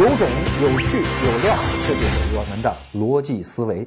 [0.00, 0.26] 有种、
[0.62, 1.54] 有趣、有料，
[1.86, 3.86] 这就是我们的逻辑思维。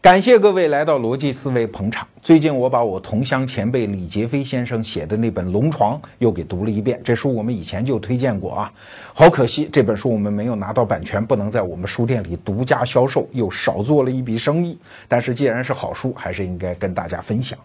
[0.00, 2.06] 感谢各位来到逻辑思维捧场。
[2.22, 7.00] 最近我把我同乡前辈李杰飞先生写的那本《龙床》又给读了一遍。
[7.02, 8.72] 这书我们以前就推荐过啊，
[9.12, 14.78] 好可惜这本书我们没有拿到版权，不能在我们书店里独家销售，又少做了一笔生意。
[15.08, 17.58] 但是既然是好书，还是应该跟大家分享。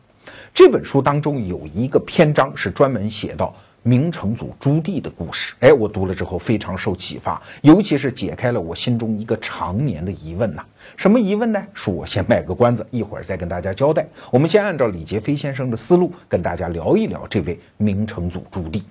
[0.52, 3.54] 这本书当中有一个篇章是专门写到。
[3.88, 10.66] 明成祖朱棣的故事，哎，我读了之后非常受启发，尤其是解开了我心中一个常年的疑问呐。
[10.98, 11.64] 什么疑问呢？
[11.76, 14.04] 恕我先卖个关子，一会儿再跟大家交代。
[14.32, 18.82] 我们先按照李杰飞先生的思路，跟大家聊一聊这位明成祖朱棣。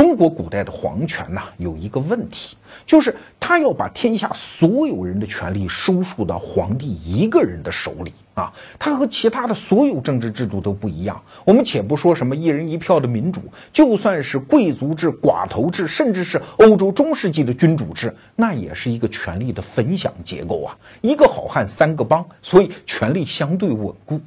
[0.00, 8.50] 中国古代的皇权呐，有一个问题，就是他要把天下所有人的权力收束到皇帝一个人的手里啊。
[8.78, 11.20] 他和其他的所有政治制度都不一样。
[11.44, 13.42] 我们且不说什么一人一票的民主，
[13.74, 20.78] 就算是贵族制、寡头制，甚至是欧洲中世纪的君主制，那也是一个权力的分享结构啊。
[21.02, 24.18] 一个好汉三个帮，所以权力相对稳固。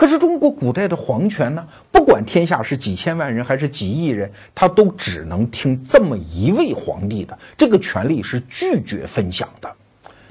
[0.00, 1.62] 可是中国古代的皇权呢？
[1.92, 9.70] 不管天下是几千万人还是几亿人，他都只能听这么一位皇帝的，这个权力是拒绝分享的。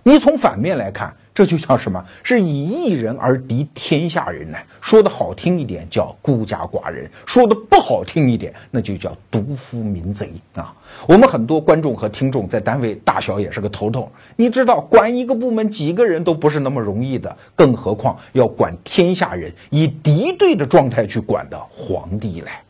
[0.01, 1.15] 你从反面来看。
[1.39, 2.03] 这就叫什么？
[2.21, 4.57] 是以一人而敌天下人呢？
[4.81, 10.75] 说的好听一点叫孤家寡人，说的不好听一点，那就叫独夫民贼啊！
[11.07, 22.61] 我们很多观众和听众在单位大小也是个头头，你知道管一个部门几个人都不是那么容易的，更何况要管天下人，以敌对的状态去管的皇帝来。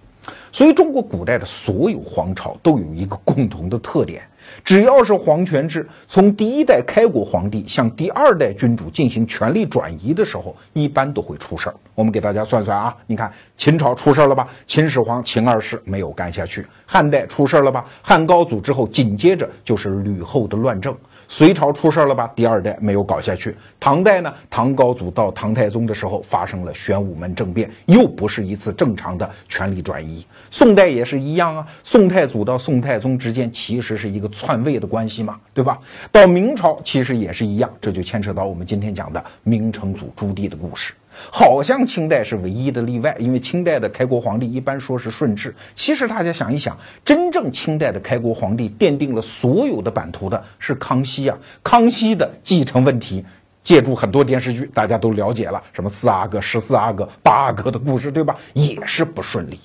[0.52, 4.22] 所以，中国古代的所有皇朝都有一个共同的特点。
[4.64, 11.76] 只要是皇权制，从第一代开国皇帝向第二代君主进行权力转移的时候，一般都会出事儿。
[11.96, 14.48] 我们给大家算算啊，你看秦朝出事儿了吧？
[14.66, 16.66] 秦始皇秦二世没有干下去。
[16.86, 17.86] 汉代出事儿了吧？
[18.02, 20.96] 汉高祖之后紧接着就是吕后的乱政。
[21.32, 22.30] 隋朝出事了吧？
[22.36, 23.56] 第二代没有搞下去。
[23.80, 24.34] 唐代呢？
[24.50, 30.26] 唐高祖到唐太宗的时候发生了玄武门政变，又不是一次正常的权力转移。
[30.50, 35.80] 宋代也是一样啊，宋太祖到宋太宗之间其实是一个篡位的关系嘛，对吧？
[36.12, 40.94] 到明朝其实也是一样，这就牵扯到我们今天讲的明成祖朱棣的故事。
[41.32, 45.54] 好像清代是唯一的例外，因为清代的开国皇帝一般说是顺治。
[45.76, 51.38] 其实大家想一想，真正清代的开国皇帝奠定了所有的版图的是康熙啊。
[51.64, 53.26] 康熙的继承问题，
[53.64, 58.36] 借助很多电视剧，大家都了解了，什么四阿哥、十四阿哥、八阿哥的故事，对吧？
[58.54, 59.60] 也是不顺利。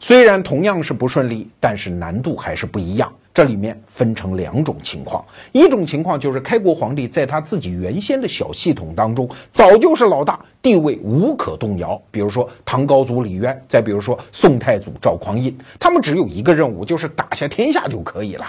[0.00, 3.12] 虽然同样是不顺利，但是难度还是不一样。
[3.38, 12.02] 这里面分成两种情况，一种情况就是开国皇帝在他自己原先的小系统当中早就是老大，地位无可动摇。
[12.10, 18.44] 比如说唐高祖李渊，再比如说宋太祖赵匡胤，他们只有一个任务，就是打下天下就可以了。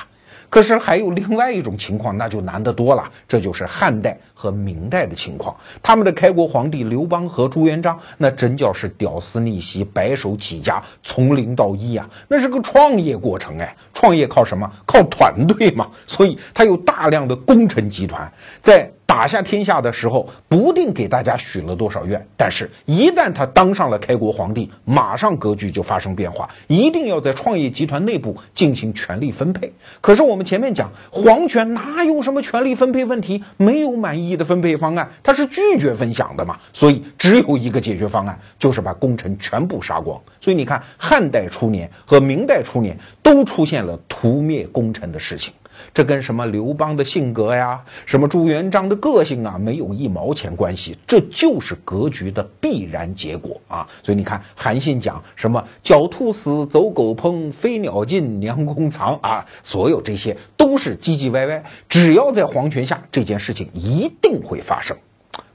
[0.50, 3.10] 可是还有另外一种情况， 那就难得多了。
[3.28, 5.56] 这就是汉代和明代的情况。
[5.82, 13.76] 他们的开国皇帝刘邦和朱元璋，那真叫是屌丝逆袭，白手起家，从零到一啊，那是个创业过程哎。
[13.94, 14.70] 创业靠什么？
[14.86, 15.88] 靠团队嘛。
[16.08, 18.92] 所以他有大量的功臣集团在。
[19.10, 29.74] 打下天下的时候，不定给大家许了多少愿，但是，一旦他当上了开国皇帝，马上格局就发生变化，一定要在创业集团内部进行权力分配。
[30.00, 33.44] 可是我们前面讲，皇权哪有什么权力分配问题？
[33.58, 36.60] 没有满意的分配方案，他是拒绝分享的嘛。
[36.72, 40.22] 所以只有一个解决方案，就是把功臣全部杀光。
[40.40, 45.52] 所以你看，汉代初年和明代初年都出现了屠灭功臣的事情。
[45.94, 53.88] 这跟什么刘邦的性格呀，什么朱元璋的个性啊，没有一毛钱关系，这就是格局的必然结果啊！
[54.04, 61.64] 所以你看，韩信讲什么“狡兔死，走狗烹，飞鸟尽，良弓藏”啊，所有这些都是唧唧歪歪。
[61.88, 64.96] 只要在皇权下，这件事情一定会发生。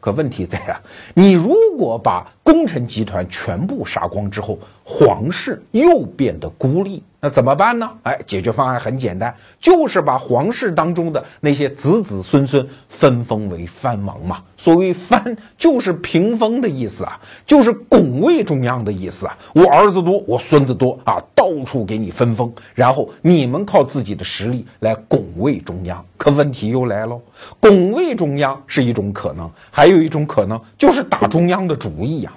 [0.00, 0.81] 可问题在啊，
[1.14, 7.02] 你如果把功臣集团全部杀光之后，皇室又变得孤立。
[7.20, 7.90] 那怎么办呢？
[8.02, 14.42] 哎，解决方案很简单，就是把皇室当中的那些子子孙孙分封为藩王嘛。
[14.58, 19.38] 所谓藩，就是屏风的意思啊，就是拱卫中央的意思啊。
[19.54, 26.04] 我儿子多，我孙子多啊，到处给你分封，然后你们靠自己的实力来拱卫中央。
[26.18, 27.18] 可问题又来了，
[27.58, 32.32] 拱卫中央是一种可能，还有一种可能就是打中央的主意呀。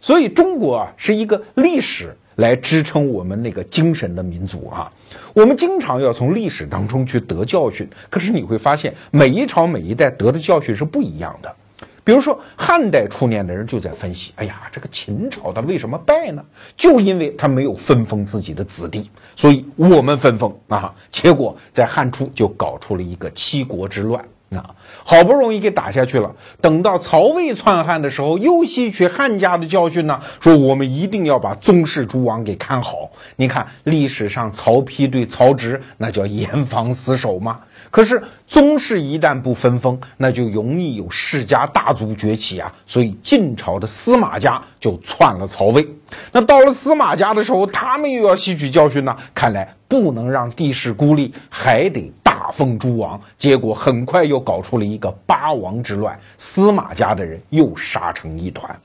[0.00, 2.16] 所以中国啊，是一个历史。
[2.36, 4.90] 来支撑我们那个精神的民族啊！
[5.32, 11.54] 我们经常要从历史当中去得教训，可是你会发现，每一朝每一代得的教训是不一样的。
[12.02, 16.44] 比如说汉代初年的人就在分析，哎呀，这个秦朝他为什么败呢？
[16.76, 24.24] 就因为他没有分封自己的子弟，所以我们分封啊，结果在汉初就搞出了一个七国之乱。
[24.50, 24.62] 那，
[25.04, 26.34] 好不容易给打下去了。
[26.60, 33.10] 等到曹魏篡汉的时候，又吸取汉家的教训呢，说我们一定要把宗室诸王给看好。
[33.36, 37.60] 你看历史上曹丕对曹植那叫严防死守嘛。
[37.94, 42.74] 可是宗室一旦不分封，那就容易有世家大族崛起啊。
[42.84, 45.86] 所以晋朝的司马家就篡了曹魏。
[46.32, 49.16] 那到了司马家的时候，他们又要吸取教训呢。
[49.32, 52.12] 看来不能让帝室孤立，还得。
[52.24, 58.76] 大封诸王，结果很快又搞出了一个八王之乱，司马家的人又杀成一团。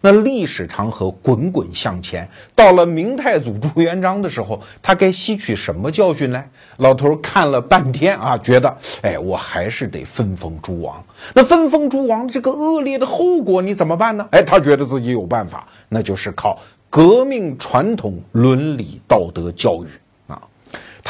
[0.00, 6.42] 那历史长河滚滚向前，到了明太祖朱元璋的时候，他该吸取什么教训呢？
[6.78, 11.04] 老头看了半天啊，觉得，哎，我还是得分封诸王。
[11.34, 14.26] 那分封诸王这个恶劣的后果你怎么办呢？
[14.30, 16.58] 哎，他觉得自己有办法，那就是靠
[16.88, 19.88] 革命传统伦理道德教育。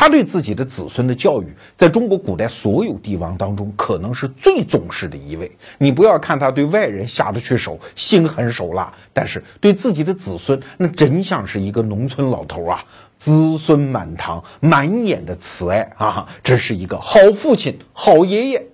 [0.00, 5.52] 他对自己的子孙的教育，在中国古代所有帝王当中，可能是最重视的一位。
[5.76, 12.82] 你不要看他对外人下得去手，心狠手辣，但是对自己的子孙，那真像是一个农村老头啊，
[13.18, 18.69] 子孙满堂，满眼的慈爱啊，真是一个好父亲、好爷爷。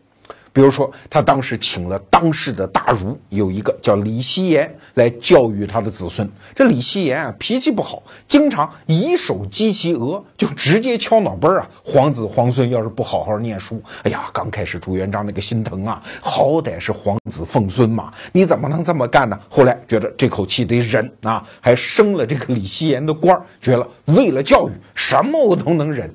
[0.56, 6.26] 比如说，他当时请了当世的大儒，有一个叫李希言来教育他的子孙。
[6.54, 11.68] 这李希言啊，脾气不好，经常以手击其额，就直接敲脑门啊。
[11.84, 19.38] 皇子皇孙要是不好好念书，哎呀，刚开始朱元璋那个心疼啊，好歹是皇子奉孙嘛，你怎么能这么干呢？
[19.50, 26.10] 后来觉得这口气得忍啊，还升了这个李希言的官儿，觉得为了教育，什么我都能忍。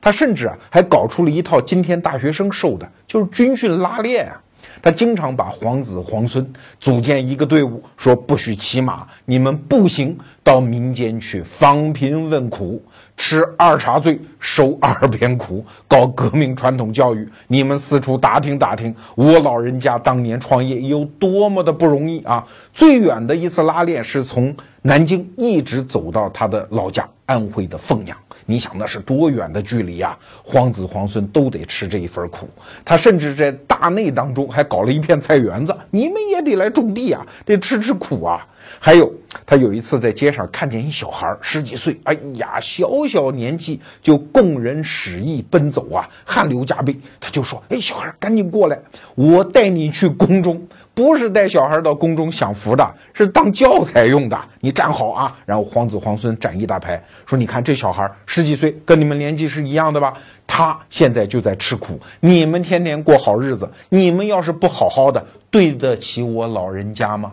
[0.00, 4.40] 他甚至啊，还搞出了一套今天大学生受的，就是军训拉练啊。
[4.82, 12.82] 他经常把皇子皇孙组建一个队伍，说不许骑马，你们步行到民间去访贫问苦，
[13.16, 17.26] 吃二茬罪，受二鞭苦，搞革命传统教育。
[17.46, 22.46] 你们四处打听打听，我老人家当年创业有多么的不容易啊！
[22.74, 28.18] 最远的一次拉练是从南京一直走到他的老家安徽的凤阳。
[28.46, 30.18] 你想那是多远的距离啊？
[30.42, 32.48] 皇子皇孙都得吃这一份苦。
[32.84, 38.46] 他甚至在大内当中还搞了一片菜园子，你们也得来种地啊，得吃吃苦啊。
[38.78, 39.12] 还有，
[39.46, 46.96] 他有一次在街上看见一小孩十几岁，哎呀，小小年纪就供人使役奔走啊，汗流浃背。
[47.20, 48.78] 他就说：“哎，小孩，赶紧过来，
[49.14, 54.40] 我带你去宫中。”不是带小孩到宫中享福的，是当教材用的。
[54.60, 55.36] 你站好啊！
[55.44, 60.14] 然后皇子皇孙展一大排，说：“你看这小孩十几岁，跟你们年纪是一样的吧？
[60.46, 63.68] 他现在就在吃苦，你们天天过好日子。
[63.88, 67.32] 你们要是不好好的，对得起我老人家吗？”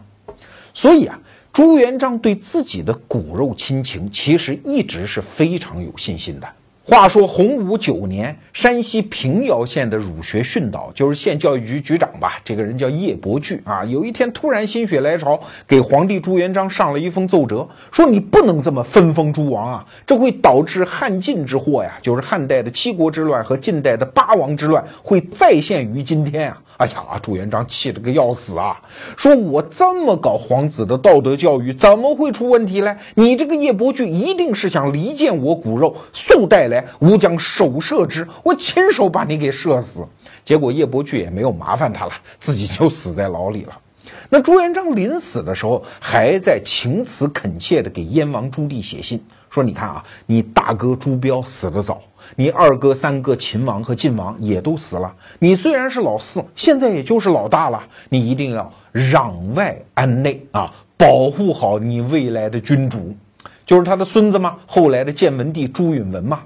[0.74, 1.20] 所以啊，
[1.54, 6.48] 朱元璋对自己的骨肉亲情其实一直是非常有信心的。
[6.84, 13.84] 话说洪武九年，山西平遥县的儒学训导，就是县教育局局长吧，这个人叫叶伯巨啊。
[13.84, 26.62] 有一天突然心血来潮，给皇帝朱元璋上了一封奏折，说你不能这么分封诸王啊，这会导致汉晋之祸呀，就是汉代的七国之乱和晋代的八王之乱会再现于今天啊。
[26.82, 28.82] 哎呀，朱元璋气得个要死啊！
[29.16, 32.98] 说我这么搞皇子的道德教育，怎么会出问题呢？
[33.14, 40.04] 你这个叶伯巨一定是想离间我骨肉，速带来，吾将手射之，我亲手把你给射死。
[40.44, 43.78] 结果叶伯巨也没有麻烦他了，自己就死在牢里了。
[44.30, 52.02] 那朱元璋临死的时候，还在情辞恳切地给燕王朱棣写信，说：“你看啊，你大哥朱标死得早。”
[52.36, 55.14] 你二哥、三哥秦王和晋王也都死了。
[55.40, 57.84] 你虽然是老四，现在也就是老大了。
[58.10, 63.16] 你一定要攘外安内啊，保护好你未来的君主，
[63.66, 64.58] 就是他的孙子嘛？
[64.66, 66.42] 后来的建文帝朱允文嘛。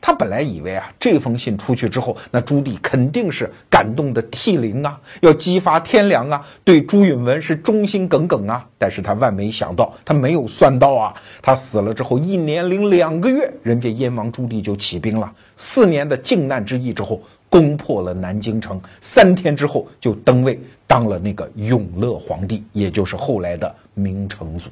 [0.00, 8.66] 他本来以为啊，这封信出去之后，那朱棣肯定是感动的涕零啊，要激发天良啊，对朱允文是忠心耿耿啊。
[8.78, 24.68] 但是他万没想到，他没有算到啊，他死了之后一年零两个月，人家燕王朱棣就起兵了，四年的靖难之役之后，攻破了南京城，三天之后就登位当了那个永乐皇帝，也就是后来的明成祖。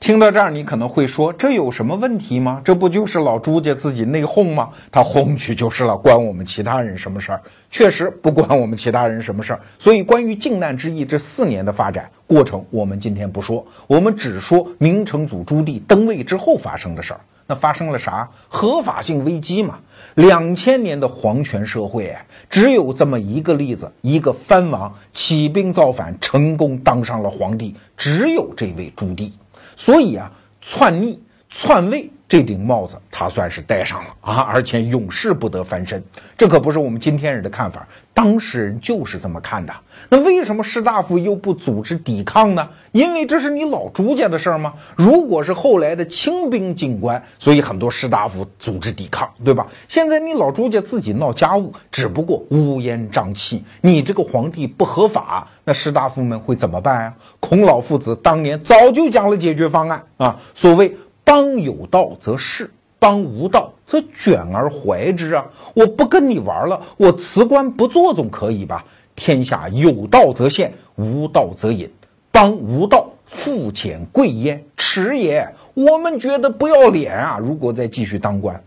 [0.00, 2.62] 听到这儿，你可能会说，这有什么问题吗？
[2.64, 4.70] 这不就是老朱家自己内讧吗？
[4.90, 7.42] 他哄去就是了，关我们其他人什么事儿？
[7.70, 9.60] 确实不关我们其他人什么事儿。
[9.78, 17.20] 所以，关于靖难之役这四年的发展过程，我们今天不说，我们只说明成祖朱棣登位之后发生的事儿。
[17.46, 18.30] 那发生了啥？
[18.48, 19.80] 合法性危机嘛。
[20.14, 22.16] 两千年的皇权社会，
[22.48, 29.32] 只有这么一个例子：一个藩王起兵造反，成功当上了皇帝，只有这位朱棣。
[29.80, 31.18] 所以啊，篡逆、
[31.50, 32.10] 篡位。
[32.28, 36.04] 这顶帽子他算是戴上了啊，而且永世不得翻身。
[36.38, 39.74] 这可不是我们今天人的看法，当事人就是这么看的。
[40.10, 42.68] 那为什么士大夫又不组织抵抗呢？
[42.92, 44.74] 因为这是你老朱家的事儿吗？
[44.94, 49.66] 如果是后来的清兵进关，所以很多士大夫组织抵抗，对吧？
[49.88, 57.14] 现在你老朱家自己闹家务，只不过乌烟瘴气，你这个皇帝不合法，那士大夫们会怎么办啊？
[57.40, 60.96] 孔老夫子当年早就讲了解决方案啊，所谓。
[61.30, 62.68] 邦有道则仕，
[62.98, 65.46] 邦无道则卷而怀之啊！
[65.74, 68.84] 我不跟你玩了，我辞官不做总可以吧？
[69.14, 71.88] 天下有道则现，无道则隐。
[72.32, 75.48] 邦无道，富浅贵焉，耻也。
[75.74, 77.38] 我们觉得不要脸啊！
[77.38, 78.60] 如果再继续当官，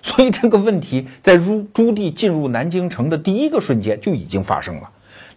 [0.00, 4.88] 所以这个问题在朱朱棣进入南京城的第一个瞬间就已经发生了。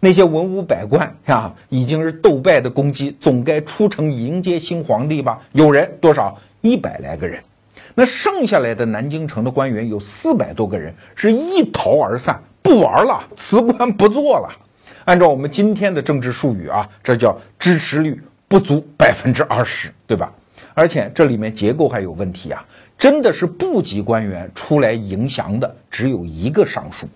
[0.02, 5.42] 那些文武百官啊，已经是斗败的公鸡，总该出城迎接新皇帝吧？
[5.52, 6.38] 有人多少？
[6.60, 7.42] 一百来个人，
[7.94, 14.48] 那剩下来的南京城的官员有四百多个人，是一逃而散，不玩了，辞官不做了。
[15.06, 20.32] 按照我们今天的政治术语啊，这叫支持率不足百分之二十，对吧？
[20.74, 22.64] 而且这里面结构还有问题啊，
[22.96, 27.08] 真的是部级官员出来迎降的只有一个尚书，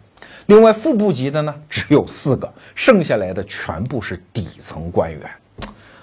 [0.47, 5.21] 另外副部级的呢只有四个，剩下来的全部是底层官员。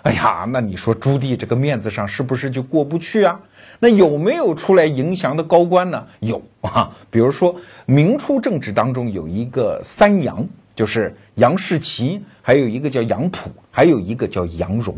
[0.04, 3.40] 哎呀，那你说朱棣这个面子上是不是就过不去啊？
[3.80, 6.08] 那有没有出来迎降的高官呢？
[6.20, 7.56] 有啊，比如说
[7.86, 10.44] 明初政治当中有一个三杨，
[10.76, 14.96] 就是杨士奇，还有一个叫杨溥，还有一个叫杨荣。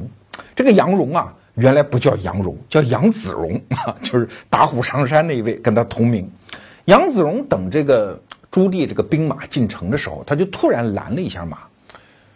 [0.56, 6.30] 这个杨荣啊，原来不叫杨荣，叫杨子荣啊， 就是打虎上山那一位，跟他同名。
[6.86, 8.18] 杨子荣等这个
[8.50, 11.58] 朱棣这个兵马进城的时候，他就突然拦了一下马，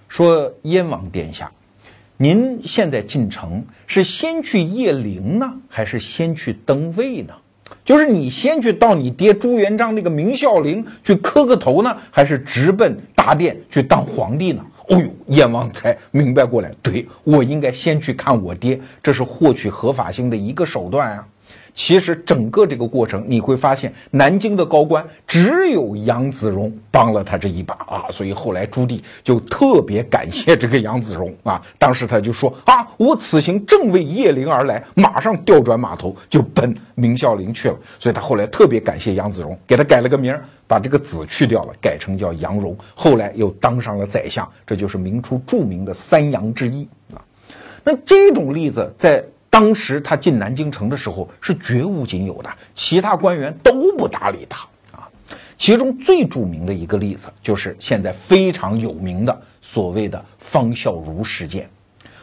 [0.10, 1.50] 说：“燕王殿下。”
[2.20, 7.34] 您现在进城是先去谒陵呢，还是先去登位呢？
[7.86, 14.66] 就是你先去到你爹朱元璋那个明孝陵去磕个头呢，还是直奔大殿去当皇帝呢？
[14.90, 21.28] 哦呦，燕王才明白过来，对我应该先去看我爹，这是获取合法性的一个手段啊。
[21.78, 31.62] 其实整个这个过程，你会发现南京的高官只有杨子荣帮了他这一把啊，所以后来朱棣就特别感谢这个杨子荣啊。
[31.78, 37.78] 当时他就说啊，我此行正为谒陵而来，马上调转马头就奔明孝陵去了。
[38.00, 42.76] 所以他后来特别感谢杨子荣，给他改了个名，把这个子去掉了，改成叫杨荣。
[42.96, 47.22] 后来又当上了宰相，这就是明初著名的三杨之一啊。
[47.84, 49.24] 那这种例子在。
[49.50, 55.10] 当时他进南京城的时候是绝无仅有的，其他官员都不搭理他啊。
[55.58, 61.70] 其中最著名的一个例子就是现在非常有名的所谓的方孝孺事件。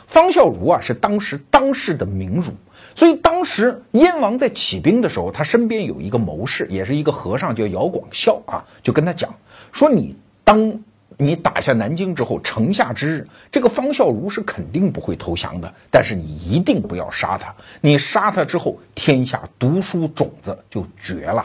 [0.06, 2.52] 方孝孺啊是当时当世的名儒，
[2.94, 9.34] 所以当时燕王在起兵的时候，他身边有一个谋士，也是一个和尚，叫姚广孝啊，就跟他讲
[9.72, 10.14] 说：“你
[10.44, 10.80] 当。”
[11.16, 15.72] 你打下南京之后，城下之日，这个方孝孺是肯定不会投降的。
[15.90, 21.44] 但是你一定不要杀他，你杀他之后，天下读书种子就绝了。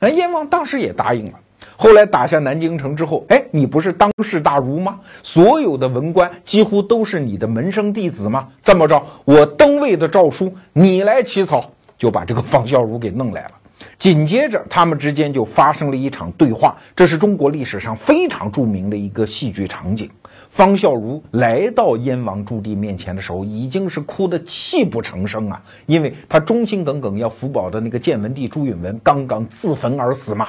[0.00, 1.38] 那燕王当时也答应了。
[1.76, 5.00] 后来打下南京城之后，哎，你不是当世大儒吗？
[5.22, 8.48] 所有的文官几乎都是你的门生弟子吗？
[8.62, 13.50] 这么着，我登位的诏书你来起草，就把这个方孝孺给弄来了。
[13.98, 20.10] 紧接着，他们之间就发生了一场对话，这是中国历史上非常著名的一个戏剧场景。
[20.50, 30.48] 方孝孺来到燕王朱棣面前的时候，已经是哭得泣不成声啊，因为他忠心耿耿要辅保的那个建文帝朱允炆刚刚自焚而死嘛。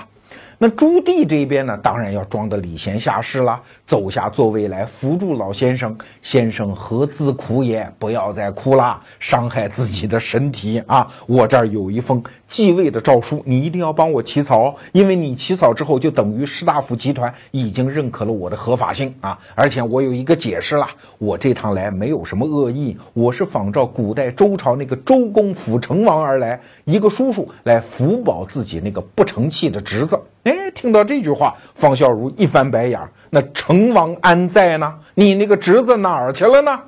[0.58, 5.98] 那朱棣这边呢，当然要装的礼贤下士了，走下座位来扶住老先生。
[6.22, 7.92] 先生何自苦也？
[8.00, 11.12] 不要再哭了，伤害自己的身体啊！
[11.28, 19.38] 我这儿有一封继位的诏书，你一定要帮我起草，因为你起草之后，就等于士大夫集团已经认可了我的合法性啊！
[19.56, 30.20] 而且我有一个解释了，我这趟来没有什么恶意，我是仿照古代周朝那个周公辅成王而来，一个叔叔来辅保自己那个不成器的侄子。
[30.46, 34.94] 哎，听到这句话，方孝孺一翻白眼儿：“那成王安在呢？
[35.16, 36.80] 你那个侄子哪儿去了呢？”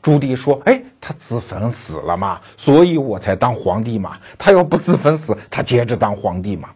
[0.00, 4.16] 朱棣说：“哎，他自焚死了嘛，所以我才当皇帝嘛。
[4.38, 6.68] 他要不自焚死，他接着当皇帝嘛。”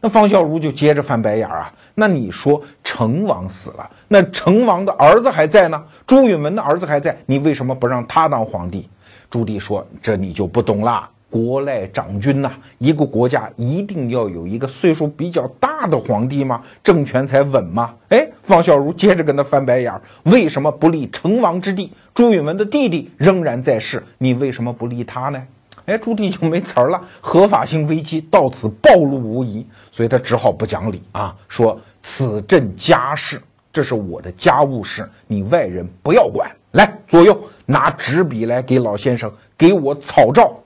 [0.00, 5.84] 那方孝孺就接着翻白眼儿啊：“那你说成王死了，那成王的儿子还在呢？
[6.06, 8.88] 朱允文的儿子还在，你为什么不让他当皇帝？”
[9.28, 16.62] 朱棣说：“这你就不懂啦。”国赖长君呐，一个国家一定要有一个岁数比较大的皇帝吗？
[16.80, 17.92] 政权才稳吗？
[18.10, 21.90] 哎，方孝孺接着跟他翻白眼儿，为什么不立成王之弟？
[22.14, 25.42] 朱允文的弟弟仍然在世，你为什么不立他呢？
[25.86, 36.48] 哎，朱棣就没词儿了，合法性危机到此暴露无遗，所以他只好不讲理啊，说此朕家事，这是我的家务事，你外人不要管。
[36.70, 37.36] 来，左右
[37.66, 40.60] 拿纸笔来给老先生给我草诏。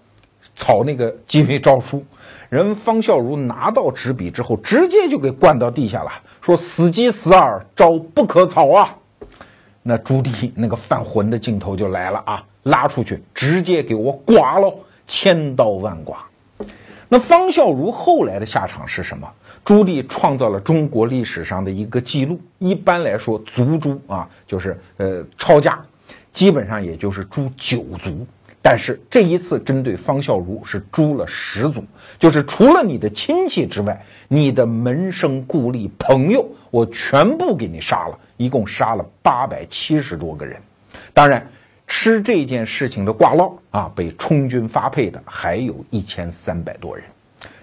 [0.59, 2.05] 草那个继位诏书，
[2.49, 6.11] 人方孝孺拿到纸笔之后，直接就给灌到地下了，
[6.43, 8.97] 说：“死鸡死耳，招不可草啊！”
[9.85, 14.75] 那朱棣那个犯浑的劲头就来了啊，拉出去直接给我剐喽，
[15.07, 16.17] 千刀万剐。
[17.09, 19.27] 那方孝孺后来的下场是什么？
[19.65, 22.41] 朱棣创造了中国历史上的一个记录。
[22.59, 25.79] 一般来说，族诛啊，就是呃抄家，
[26.33, 28.27] 基本上也就是诛九族。
[28.61, 31.83] 但是这一次针对方孝孺是诛了十族，
[32.19, 40.61] 就是除了你的亲戚之外，你的门生故吏、朋友，我全部给你杀了，一共杀了八百七十多个人。
[41.15, 41.49] 当然，
[41.87, 47.05] 吃这件事情的挂烙啊，被充军发配的还有一千三百多人。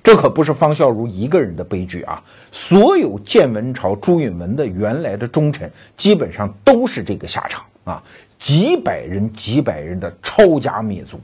[0.02, 2.24] 这可不是方孝孺一个人的悲剧啊！
[2.52, 8.04] 所有建文朝朱允文的原来的忠臣，基本上都是这个下场啊。
[8.46, 11.20] 几百人、几百人的抄家灭族，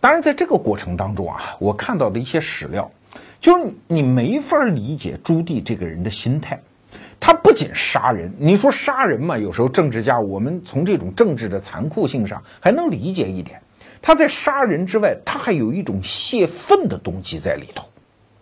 [0.00, 2.88] 当然，在这个过程当中啊，我看到的一些史料，
[3.40, 6.60] 就是你没法理解朱棣这个人的心态。
[7.18, 13.60] 他不仅杀人，你说杀人嘛，有时候政治家我们从这种政治的残酷性上还能理解一点。
[14.00, 17.88] 他在杀人之外，他还有一种泄愤的动机在里头。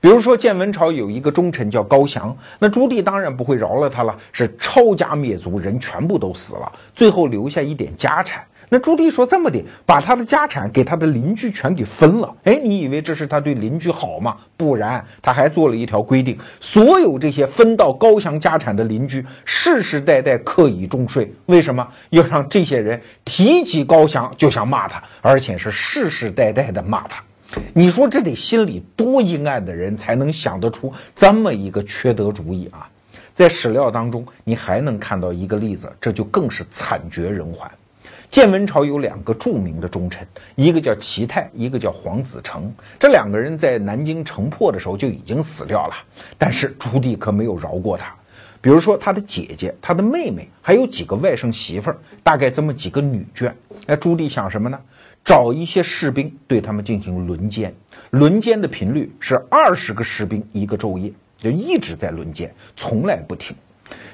[0.04, 8.44] 比如说，建文朝有一个忠臣叫高翔，那朱棣当然不会饶了他了，是抄家灭族，人全部都死了，最后留下一点家产。
[8.68, 12.30] 那朱棣说这么的，把他的家产给他的邻居全给分了。
[12.42, 14.36] 哎，你以为这是他对邻居好吗？
[14.58, 21.32] 不然，他还做了一条规定，所有这些分到高翔家产的邻居，世世代代课以重税。
[21.46, 27.24] 为什么要让这些人提起高翔就想骂他，而且是世世代代的骂他？
[27.72, 32.88] 你说这得心里多阴暗的人才能想得出这么一个缺德主意啊！
[33.34, 37.68] 在史料当中，你还能看到一个例子，这就更是惨绝人寰。
[38.30, 42.72] 建文朝有两个著名的忠臣，一个叫齐泰，一个叫黄子成。
[42.98, 45.94] 这两个人在南京城破的时候就已经死掉了，
[46.38, 48.12] 但是朱棣可没有饶过他。
[48.60, 53.52] 比如说他的姐姐、他的妹妹，还有几个外甥媳妇儿，大概这么几个女眷。
[53.86, 54.80] 那朱棣想什么呢？
[55.24, 57.74] 找一些士兵对他们进行轮奸，
[58.10, 63.56] 轮奸的频率是二十个士兵一个昼夜，就一直在轮奸，从来不停。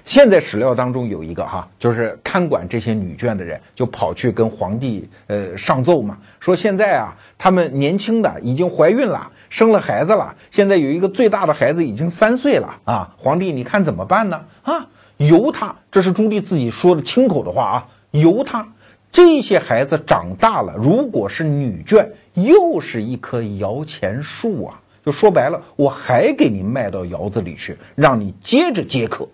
[0.05, 14.41] 现在史料当中有一个哈，就是看管这些女眷的人，就跑去跟皇帝呃上奏嘛，说现在啊，他们年轻的已经怀孕了，生了孩子了，现在有一个最大的孩子已经三岁了啊，皇帝你看怎么办呢？
[14.63, 14.87] 啊，
[15.19, 18.67] 由他，这是朱棣自己说的亲口的话啊，由他。
[19.13, 24.81] 这些孩子长大了，如果是女眷，又是一棵摇钱树啊！
[25.05, 29.27] 就说白了，我还给你卖到窑子里去，让你接着接客。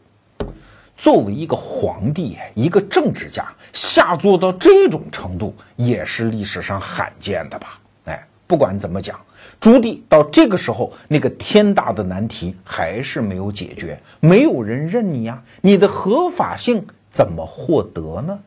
[0.97, 7.79] 作为一个皇帝，一个政治家，下作到这种程度，也是历史上罕见的吧？
[8.07, 9.21] 哎，不管怎么讲，
[9.61, 18.39] 朱棣到这个时候，那个天大的难题还是没有解决，没有人认你呀，你的合法性怎么获得呢？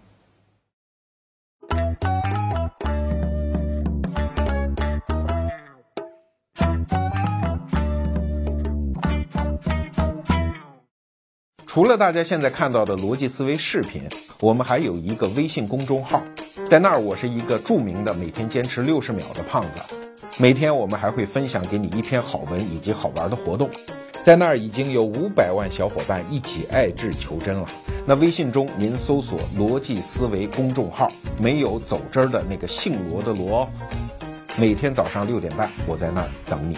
[11.66, 14.02] 除了大家现在看到的逻辑思维视频，
[14.42, 16.22] 我们还有一个微信公众号，
[16.68, 19.80] 在那儿我是一个著名的每天坚持六十秒的胖子，
[20.38, 23.70] 每天我们还会分享给你一篇好文以及好玩的活动，
[24.22, 27.68] 在那儿已经有五百万小伙伴一起爱智求真了。
[28.06, 33.68] 那微信中您搜索“逻辑思维”公众号，没有走之儿的那个姓罗的罗。
[34.58, 36.78] 每天早上六点半，我在那儿等你。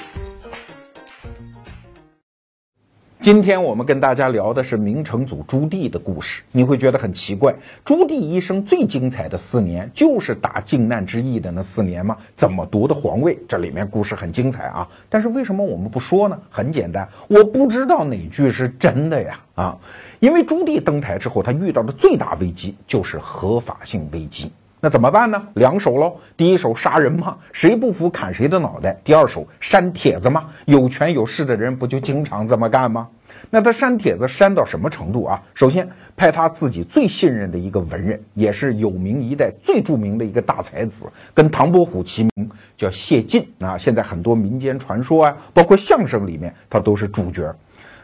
[3.21, 7.53] 今天我们跟大家聊的是明成祖朱棣的故事，你会觉得很奇怪，
[7.85, 12.17] 朱棣一生最精彩的四年就是打靖难之役的那四年吗？
[12.33, 13.37] 怎么夺的皇位？
[13.47, 16.39] 这里面故事很精彩啊，但是为什么我们不说呢？
[16.49, 19.77] 很简单，我不知道哪句是真的呀啊！
[20.19, 24.51] 因为朱棣登台之后，他遇到的最大危机就是合法性危机。
[24.83, 25.41] 那怎么办呢？
[25.53, 26.17] 两手喽。
[26.35, 28.99] 第一手杀人嘛，谁不服砍谁的脑袋。
[29.03, 33.07] 第二手删帖子嘛，有权有势的人不就经常这么干吗？
[33.49, 35.41] 那他删帖子删到什么程度啊？
[35.53, 43.77] 首先派他自己最信任的一个文人，也是有名一代最著名的一个大才子，跟唐伯虎齐名，叫谢晋啊。
[43.77, 47.53] 现在很多民间传说啊，包括相声里面，他都是主角。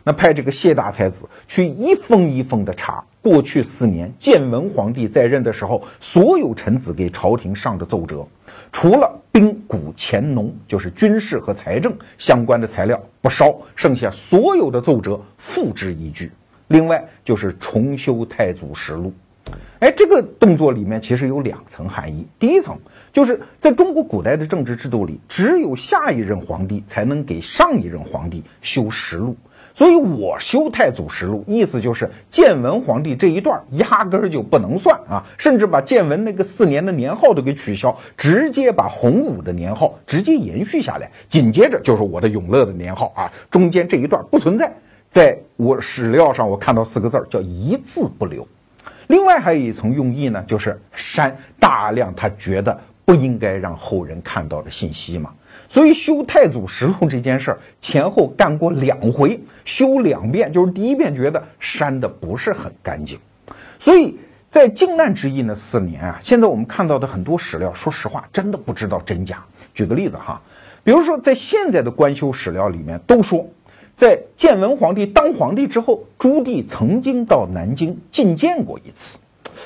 [0.07, 8.25] 那派这个谢大才子去一封一封的查过去四年建文皇帝在任的时候，所有臣子给朝廷上的奏折，
[8.71, 16.31] 除了兵谷钱农，就是军事和财政相关的材料不烧，剩下所有的奏折付之一炬。
[16.69, 19.11] 另外就是重修太祖实录。
[19.79, 22.25] 哎，这个动作里面其实有两层含义。
[22.39, 22.77] 第一层
[23.11, 29.35] 就是在中国古代的政治制度里，只有下一任皇帝才能给上一任皇帝修实录。
[29.77, 44.73] 所以我修太祖实录，意思就是建文皇帝这一段压根儿就不能算啊，甚至把建文那个四年的年号都给取消，直接把洪武的年号直接延续下来，紧接着就是我的永乐的年号啊，中间这一段不存在，
[45.07, 48.47] 在我史料上我看到四个字儿叫一字不留。
[49.05, 55.31] 另外还有一层用意呢，就是删大量他觉得不应该让后人看到的信息嘛。
[55.69, 63.19] 所以修太祖实录这件事儿前后干过两回，修两遍，就是第一遍觉得删的不是很干净，
[63.77, 64.17] 所以
[64.49, 69.43] 在靖难之役那四年啊，现在我们看到的很多史料，说实话真的不知道真假。
[69.73, 70.41] 举个例子哈，
[70.83, 73.45] 比如说在现在的官修史料里面都说，
[73.95, 79.17] 在建文皇帝当皇帝之后，朱棣曾经到南京觐见过一次。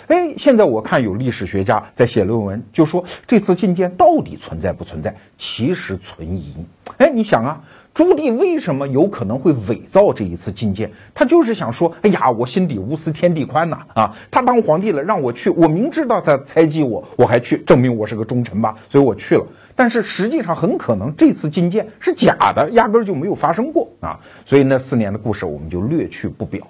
[0.07, 5.15] 哎，现在我看有历史学家在写论文，就说这次觐见到底存在不存在？
[5.37, 6.55] 其实存疑。
[6.97, 7.61] 哎，你想啊，
[7.93, 10.91] 朱棣为什么有可能会伪造这一次觐见？
[11.13, 13.79] 他就是想说，哎呀，我心底无私天地宽呐！
[13.95, 19.45] 啊，他当皇帝了，让我去，我明知道他猜忌我，我还去，证明我是个忠臣吧，所以我去了。
[19.75, 24.19] 但是实际上很可能这次觐见是假的，压根儿就没有发生过啊！
[24.45, 26.61] 所以那四年的故事我们就略去不表。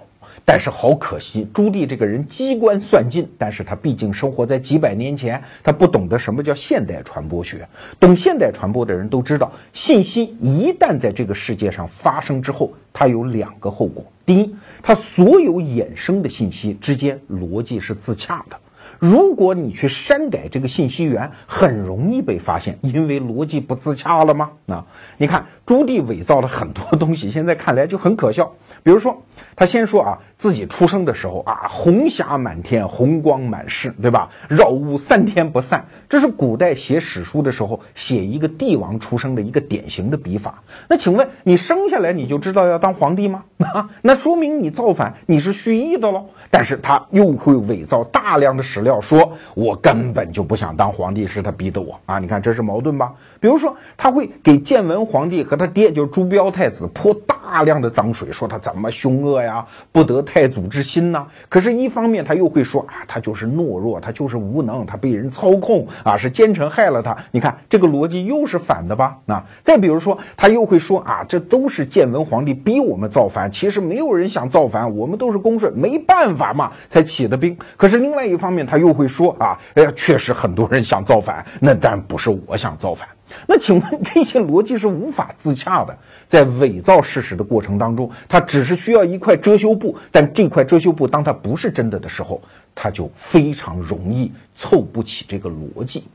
[0.43, 7.67] 但是好可惜，朱棣这个人机关算尽，但是他毕竟生活在几百年前，他不懂得什么叫现代传播学。
[7.99, 18.57] 懂现代传播的人都知道，信息一旦在这个世界上发生之后，它有两个后果：第一，它所有衍生的信息之间逻辑是自洽的。
[18.99, 24.51] 如果你去删改这个信息源，很容易被发现，因为逻辑不自洽了吗？
[24.67, 24.85] 啊，
[25.17, 28.51] 你看朱棣伪造了很多东西，现在看来就很可笑。
[28.83, 29.17] 比如说，
[29.55, 34.29] 他先说啊，自己出生的时候啊，红霞满天，红光满室，对吧？
[34.49, 40.61] 绕屋三天不散，这是古代写史书的时候写一个帝王出生的一个典型的笔法。
[40.89, 43.45] 那请问你生下来你就知道要当皇帝吗？
[43.73, 46.25] 啊， 那说明你造反，你是蓄意的喽。
[46.49, 52.19] 但是他又会伪造大量的史料，说我根本就不想当皇帝，是他逼的我啊！
[52.19, 53.13] 你看这是矛盾吧？
[53.39, 61.25] 比如说，他会给建文皇帝和他爹，就是朱标太子泼大量的脏水，说他怎么凶恶呀，不得太祖之心呢。
[61.47, 67.17] 可是，一方面他又会说啊，他就是懦弱，他就是无能，他被人操控啊，是奸臣害了他。
[67.31, 69.17] 你看这个逻辑又是反的吧？
[69.27, 76.51] 啊，再比如说，他又会说啊，这都是建文皇帝逼我们造反，其实没有人想造反，我们都是恭顺，没办法。
[76.51, 83.07] 嘛才起的兵，可是另外一方面他又会说啊，哎呀，确实很多人想造反，那但不是我想造反。
[83.47, 85.97] 那请问这些逻辑是无法自洽的，
[86.31, 92.41] 在伪造事实的过程当中，他只是需要一块遮羞布，但这块遮羞布当它不是真的的时候，
[92.73, 96.05] 他就非常容易凑不起这个逻辑。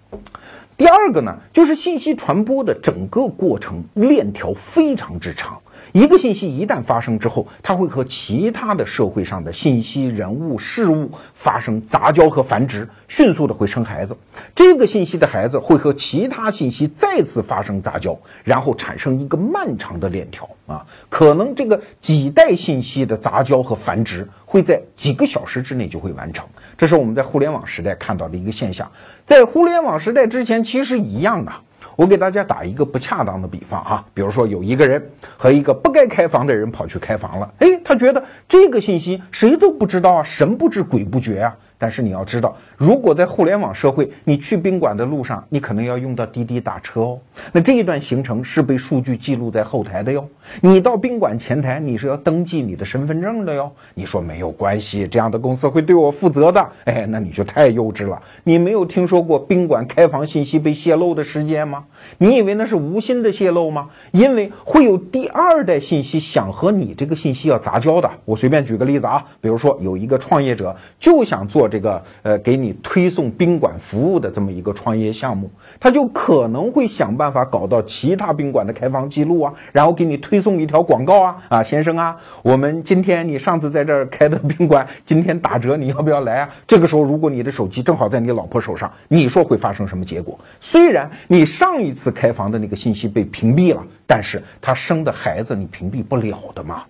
[0.75, 5.59] 第二个呢，就是信息传播的整个过程链条非常之长。
[5.93, 14.15] 一个信息一旦发生之后，它会和其他的社会上的信息、人物、事物发生杂交和繁殖，迅速的会生孩子。
[14.55, 26.47] 这个信息的孩子会和其他信息再次发生杂交，然后产生一个漫长的的链条啊，可能这个几代信息的杂交和繁殖会在几个小时之内就会完成。
[26.79, 28.91] 这是我们在互联网时代看到的一个现象，
[29.25, 31.53] 在互联网时代之前其实一样的。
[31.97, 35.03] 我给大家打一个不恰当的比方啊，比如说有一个人
[35.39, 41.57] 和一个不该开房的人跑去开房了，哎，他觉得这个信息谁都不知道啊，神不知鬼不觉啊。
[41.79, 47.19] 但是你要知道，如果在互联网社会，你去宾馆的路上，你可能要用到滴滴打车哦。
[47.53, 50.27] 那这一段行程是被数据记录在后台的哟。
[50.63, 53.71] 你到宾馆前台，你是要登记你的身份证的哟。
[53.93, 56.67] 你说没有关系，这样的公司会对我负责的。
[56.85, 58.19] 哎，那你就太幼稚了。
[58.45, 61.85] 你没有听说过宾馆开房信息被泄露的事件吗？
[62.17, 63.91] 你以为那是无心的泄露吗？
[64.13, 68.11] 因为会有第二代信息想和你这个信息要杂交的。
[68.25, 71.66] 我随便举个例子啊，比如说有一个创业者就想做。
[71.69, 75.51] 这个呃给你推送宾馆服务的这么一个创业项目，
[75.81, 86.49] 他就可能会想办法搞到其他宾馆的开房记录啊，然后给你推送一条广告啊啊，先生啊，我们今天你上次在这儿开的宾馆今天打折，你要不要来啊？
[86.67, 90.39] 这个时候如果你的手机正好在你老婆手上，你说会发生什么结果？
[90.61, 96.83] 虽然你上一次开房的那个信息被屏蔽了，但是他生的孩子你屏蔽不了的嘛。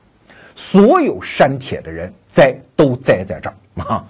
[0.55, 4.03] 所有删帖的人栽都栽在这儿啊！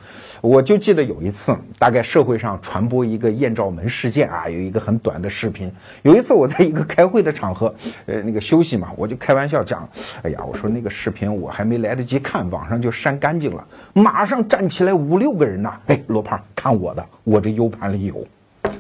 [0.47, 5.69] 我就记得有一次，大概社会上传播一个艳照门事件啊，有一个很短的视频。
[6.03, 7.75] 有一次我在一个开会的场合，
[8.07, 9.89] 呃，那个休息嘛，我就开玩笑讲
[10.23, 18.25] ：“哎呀，我说那个视频我还没来得及看，网上就删干净了。”马上站起来五六个人呐，哎，罗胖看我的，我这 U 盘里有，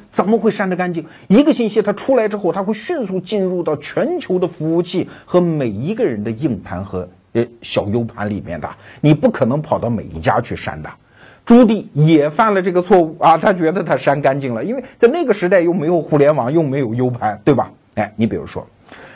[0.08, 1.04] 怎么会删得干净？
[1.26, 7.44] 一个信息它出来之后，它会迅速进入到全球的服务器和每一个人的硬盘和呃。
[7.60, 10.88] 小 U 盘里面的，你不可能跑到每一家去删的。
[11.46, 17.70] 朱棣也犯了这个错误啊，他觉得他删干净了，因为在那个时代又没有互联网，又没有 U 盘，对吧？
[17.94, 18.66] 哎，你比如说，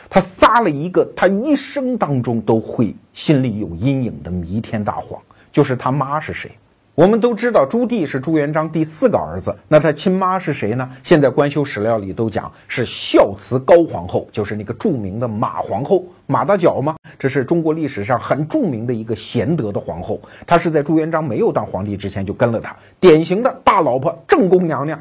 [0.09, 6.49] 他撒了一个他一生当中都会心里有阴影的弥天大谎，就是他妈是谁。
[6.95, 10.89] 我们都知道朱棣是朱元璋第四个儿子，那他亲妈是谁呢？
[11.03, 16.95] 现在官修史料里都讲是孝慈高皇后，就是那个著名的马皇后，马大脚吗？
[17.19, 24.99] 这是中国历史上很著名的一个贤德的皇后，她是在朱元璋没有当皇帝之前就跟了他，典型的大老婆正宫娘娘。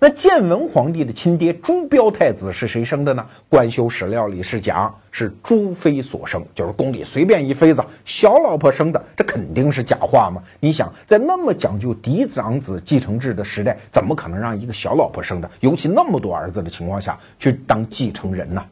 [0.00, 3.24] 那建文皇帝的亲爹朱标太子是谁生的呢？
[3.48, 10.42] 官修史料里是讲是朱妃所生，就是宫里随便一妃子小老婆生的，这肯定是假话嘛？
[10.60, 18.64] 你想在那么讲究嫡长子继承制的时代，怎么可能让一个小老婆生的，尤其那么多儿子的情况下去当继承人呢？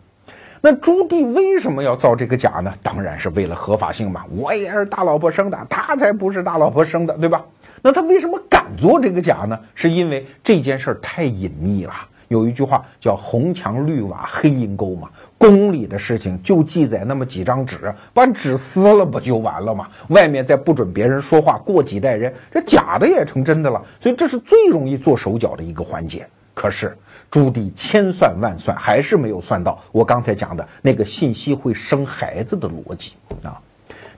[0.61, 2.75] 那朱棣为什么要造这个假呢？
[2.83, 4.25] 当然是为了合法性嘛。
[4.37, 7.44] 我也是大老婆生的，他才不是大老婆生的，对吧？
[7.81, 9.59] 那他为什么敢做这个假呢？
[9.75, 11.92] 是因为这件事儿太隐秘了。
[12.27, 19.87] 有一句话叫“红墙绿瓦黑阴沟”嘛，宫里的事情就记载那么几张纸，把纸撕了不就完了吗？
[20.09, 23.81] 外面再不准别人说话，过几代人，这假的也成真的了。
[24.01, 26.27] 所以这是最容易做手脚的一个环节。
[26.53, 26.94] 可是。
[27.31, 33.12] 朱棣千算万算，还是没有算到我刚才讲的那个信息会生孩子的逻辑
[33.43, 33.61] 啊！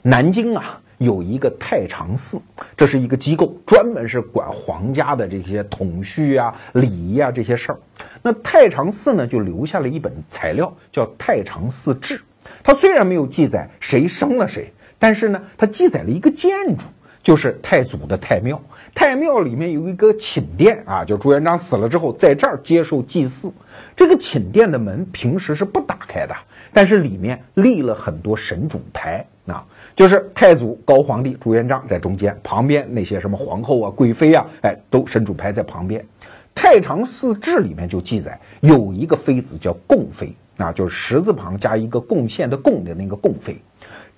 [0.02, 2.40] 南京啊有一个太常寺，
[2.76, 7.78] 这是一个机构，专门是管皇家的这些统序啊、礼仪啊这些事儿。
[8.22, 12.18] 那太常寺呢，就留下了一本材料，叫《太常寺志》。
[12.62, 16.84] 它虽然没有记载谁生了谁，但是呢，它记载了一个建筑。
[17.22, 18.60] 就是太祖的太庙，
[18.94, 23.52] 太庙里面有一个寝殿啊，就朱元璋死了之后，在这儿接受祭祀。
[23.94, 26.34] 这个寝殿的门平时是不打开的，
[26.72, 36.04] 但是里面立了很多神主牌啊，就是太祖高皇帝朱元璋在中间，旁边那些什么皇后啊、贵妃啊，哎，都神主牌在旁边。
[36.54, 43.56] 太常寺志里面就记载有一个妃子叫贡妃啊，就是十字旁加一个贡献的贡的那个贡妃。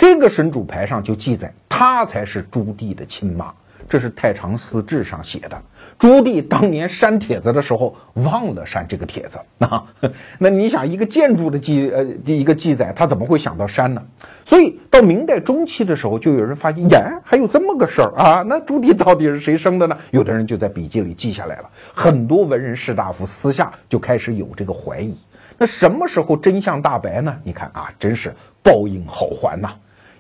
[0.03, 3.55] 这个神主牌上就记载，她才是朱棣的亲妈。
[3.88, 5.62] 这是《太常寺志》上写的。
[5.97, 9.85] 朱棣当年删帖子的时候忘了删这个帖子啊。
[10.41, 14.03] 那你想，一个建筑的记呃一个记载，他怎么会想到删呢？
[14.45, 18.43] 所以到明代中期的时候，就有人发现，耶，还有这么个事儿啊。
[18.45, 19.97] 那朱棣到底是谁生的呢？
[20.11, 21.71] 有的人就在笔记里记下来了。
[21.95, 25.17] 很多文人士大夫私下就开始有这个怀疑。
[25.59, 27.33] 那什么时候真相大白呢？
[27.45, 28.35] 你看啊，真是
[28.65, 29.73] 报应好还呐！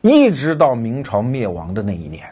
[0.02, 2.28] 一直到明朝灭亡的那一年，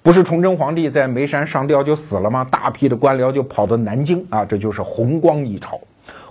[0.00, 2.46] 不是崇祯皇帝在眉山上吊就死了吗？
[2.50, 5.80] 大批的官僚就跑到南京啊，这就是弘光一朝。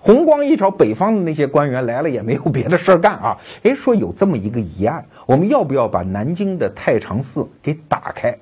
[0.01, 8.35] 弘光一朝，北方的那些官员来了也没有别的事儿干啊，哎，说有这么一个疑案，我们要不要把南京的太常寺给打开？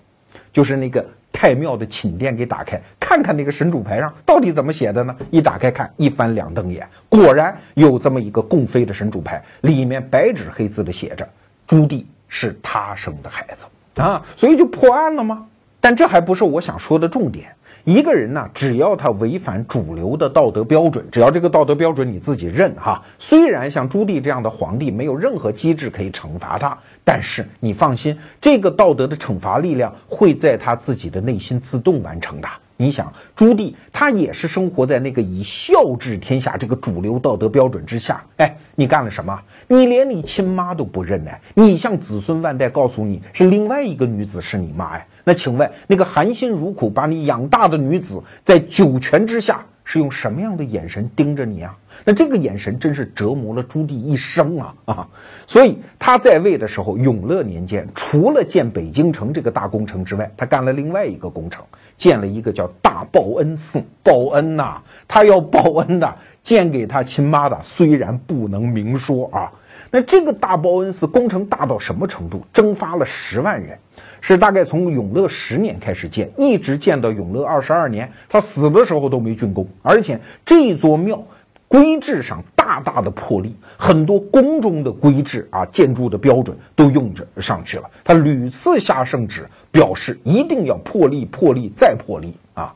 [0.53, 1.05] 就是那个。
[1.39, 5.15] 太庙的寝殿给打开，看看那个神主牌上到底怎么写的呢？
[5.29, 11.27] 一打开看，一翻两瞪眼，果然有这么一个共妃的神主牌，里面白纸黑字的写着
[11.67, 13.65] 朱棣是他生的孩子
[14.01, 15.45] 啊，所以就破案了吗？
[15.79, 17.53] 但这还不是我想说的重点。
[17.83, 32.49] 一个人呢，只要他违反主流的道德标准，只要这个道德标准你自己认哈，虽然像朱棣这样的皇帝没有任何机制可以惩罚他，但是你放心，这个道德的惩罚力量会在他自己的内心自动完成的。
[32.77, 39.37] 你想，朱棣他也是生活在那个以孝治天下这个主流道德标准之下，哎，你干了什么？
[39.67, 41.31] 你连你亲妈都不认呢？
[41.55, 45.05] 你向子孙万代告诉你是另外一个女子是你妈呀？
[45.23, 51.73] 那请问，那个含辛茹苦把你养大的女子，在九泉之下是用什么样的眼神盯着你啊？
[52.03, 55.07] 那这个眼神真是折磨了朱棣一生啊啊！
[55.47, 61.63] 所以他在位的时候，永乐年间，除了建北京城这个大工程之外，他干了另外一个工程，
[61.95, 63.81] 建了一个叫大报恩寺。
[64.03, 69.49] 报恩呐，他要报恩的，建给他亲妈的，虽然不能明说啊。
[69.89, 72.45] 那这个大报恩寺工程大到什么程度？
[72.51, 73.79] 征发了十万人。
[74.21, 79.67] 是大概从永乐十年开始建，一直建到永乐二十二年，他死的时候都没竣工。
[79.81, 81.23] 而且这座庙
[81.67, 87.89] 规制上大大的破例，很多宫中的规制啊，建筑的标准都用着上去了。
[88.03, 92.73] 他屡次下圣旨，表示一定要破例、破例再破例啊。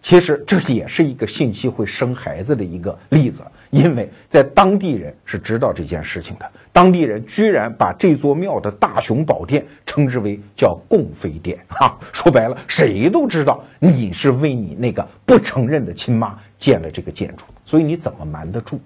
[0.00, 3.42] 其实这也是一个信息会生孩子的一个例子，
[3.74, 6.48] 因为在当地人是知道这件事情的。
[6.72, 18.78] 当地人居然把这座庙的大雄宝殿称之为叫供妃殿， 哈，说白了，谁都知道你是为你那个不承认的亲妈建了这个建筑，所以你怎么瞒得住？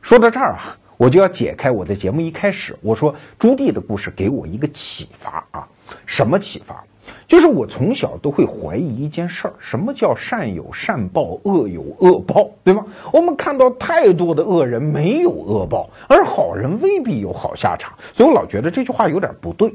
[0.00, 5.68] 说到这儿啊，我就要解开我在节目一开始我说朱棣的故事给我一个启发啊，
[6.06, 6.82] 什么启发？
[7.26, 12.84] 就是我从小都会怀疑一件事儿，什么叫善有善报，恶有恶报，对吗？
[13.12, 19.72] 我们看到太多的恶人没有恶报，而好人未必有好下场，所以我老觉得这句话有点不对。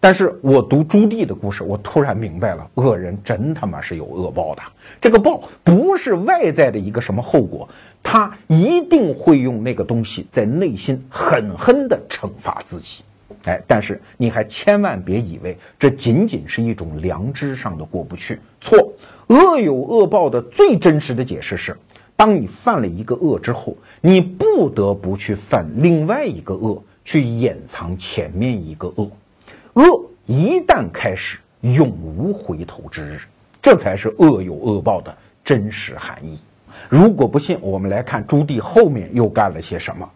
[0.00, 4.62] 但是我读朱棣的故事，我突然明白了，恶人真他妈是有恶报的。
[5.00, 7.68] 这个报不是外在的一个什么后果，
[8.00, 13.02] 他一定会用那个东西在内心狠狠地惩罚自己。
[13.44, 18.38] 哎，但是你还千万别以为这仅仅是一种良知上的过不去。
[18.60, 18.92] 错，
[19.28, 21.76] 恶有恶报的最真实的解释是：
[22.16, 29.10] 当你犯了一个恶之后，你不得不去犯另外一个恶，去掩藏前面一个恶。
[29.74, 33.20] 恶一旦开始，永无回头之日。
[33.60, 36.40] 这才是恶有恶报的真实含义。
[36.88, 40.08] 如果不信，我们来看朱棣后面又干了些什么。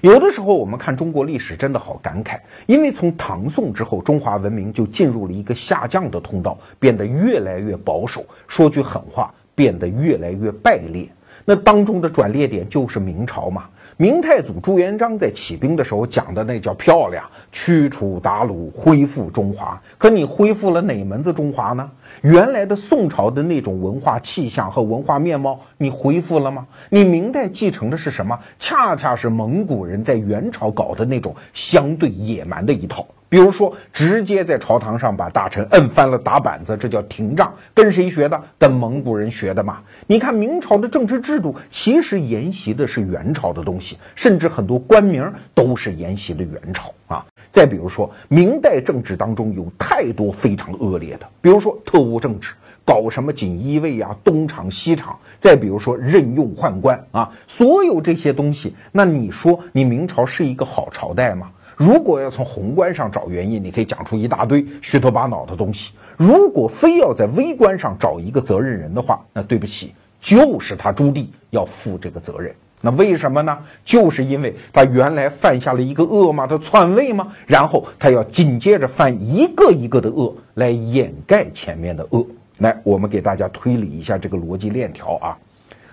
[0.00, 11.08] 有的时候，我们看中国历史，真的好感慨，因为从唐宋之后，中华文明就进入了一个下降的通道，变得越来越保守，说句狠话，变得越来越败劣。
[11.44, 13.64] 那当中的转捩点就是明朝嘛。
[14.00, 19.82] 明太祖朱元璋在起兵的时候讲的那叫漂亮，驱除鞑虏，恢复中华。
[19.98, 21.90] 可你恢复了哪门子中华呢？
[22.22, 26.64] 原来的宋朝的那种文化气象和文化面貌，你恢复了吗？
[26.90, 28.38] 你明代继承的是什么？
[28.56, 33.04] 恰恰是蒙古人在元朝搞的那种相对野蛮的一套。
[33.28, 37.52] 比如说，直接在朝堂上把大臣摁翻了打板子，这叫廷杖。
[37.74, 38.42] 跟谁学的？
[38.58, 39.80] 跟蒙古人学的嘛。
[40.06, 47.24] 你看明朝的政治制度，其实沿袭的是元朝的东西，甚至很多官名都是沿袭的元朝啊。
[47.50, 61.50] 再比如说，明代政治当中有太多非常恶劣的，比如说特务政治，搞什么锦衣卫呀、东厂西厂；再比如说任用宦官啊，所有这些东西，那你说你明朝是一个好朝代吗？
[61.78, 65.92] 如果要从宏观上找原因，你可以讲出一大堆虚头巴脑的东西。
[66.16, 72.52] 如果非要在微观上找一个责任人的话，那对不起，就是他朱棣要负这个责任。
[72.80, 73.56] 那为什么呢？
[73.84, 82.26] 就是因为他原来犯下了一个恶嘛，他篡位嘛，然后他要紧接着犯一个一个的恶来掩盖前面的恶。
[82.58, 85.38] 来，我们给大家推理一下这个逻辑链条啊。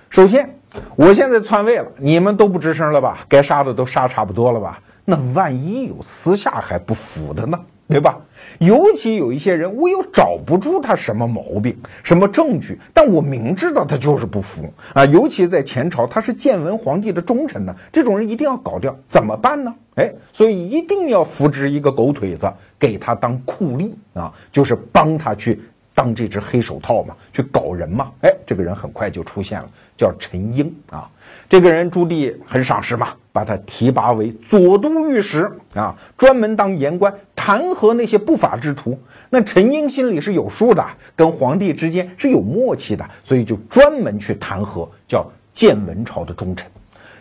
[0.10, 0.50] 首先，
[0.96, 3.24] 我现在篡位了，你们都不吱声了吧？
[3.30, 4.80] 该杀的都杀差不多了吧？
[5.06, 8.18] 那万一有私下还不服的呢，对吧？
[8.60, 15.06] 尤其有一些人，我又找不出他什么毛病、什么证据，但我明知道他就是不服啊。
[15.06, 19.74] 尤其在前朝，他是建文皇帝的忠臣呢，这种人一定要搞掉，怎么办呢？
[19.96, 25.62] 哎，所以一定要扶植一个狗腿子给他当酷吏啊，就是帮他去
[25.94, 28.12] 当这只黑手套嘛，去搞人嘛。
[28.22, 31.10] 哎，这个人很快就出现了，叫陈英啊。
[31.48, 39.00] 这个人朱棣很赏识嘛，把他提拔为左都御史啊，专门当言官，弹劾那些不法之徒。
[39.30, 40.84] 那陈英心里是有数的，
[41.16, 46.68] 跟皇帝之间是有默契的，所以就专门去弹劾叫建文朝的忠臣。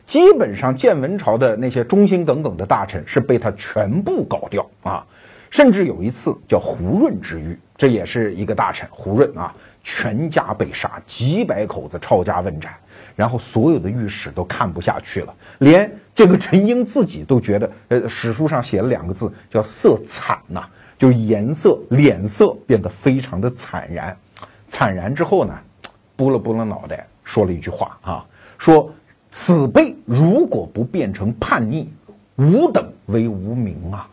[0.07, 5.05] 基本上建文朝的那些忠心耿耿的大臣是被他全部搞掉啊，
[5.51, 12.73] 甚至有一次叫胡润之狱，这也是一个大臣胡润啊，全家被杀，几百口子抄家问斩。
[13.17, 20.65] 然后所有的御史都看不下去了，连这个陈英自己都觉得，呃，史书上写了两个字叫“色惨”呐，
[20.99, 24.17] 就颜色、脸色变得非常的惨然。
[24.67, 25.55] 惨然之后呢，
[26.17, 28.25] 拨了拨了脑袋，说了一句话啊，
[28.59, 28.91] 说
[29.31, 31.93] ：“此辈如果不变成叛逆，
[32.37, 34.09] 吾等为无名啊！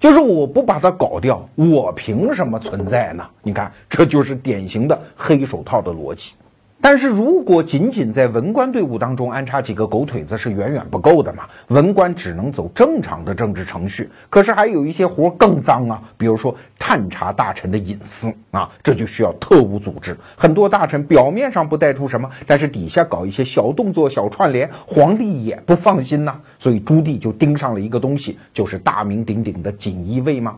[0.00, 3.26] 就是我不把他搞掉，我凭什么存在呢？
[3.42, 6.32] 你看，这就是典型的黑手套的逻辑。
[6.80, 11.44] 但是如果仅仅在文官队伍当中安插几个狗腿子是远远不够的嘛？
[11.68, 20.16] 文官只能走正常的政治程序，可是还有一些活更脏啊，比如说探查大臣的隐私啊，这就需要特务组织。
[20.36, 26.40] 很多大臣表面上不带出什么，但是底下搞一些小动作、小串联，皇帝也不放心呐。
[26.58, 30.56] 所以朱棣就盯上了一个东西，就是大名鼎鼎的锦衣卫吗？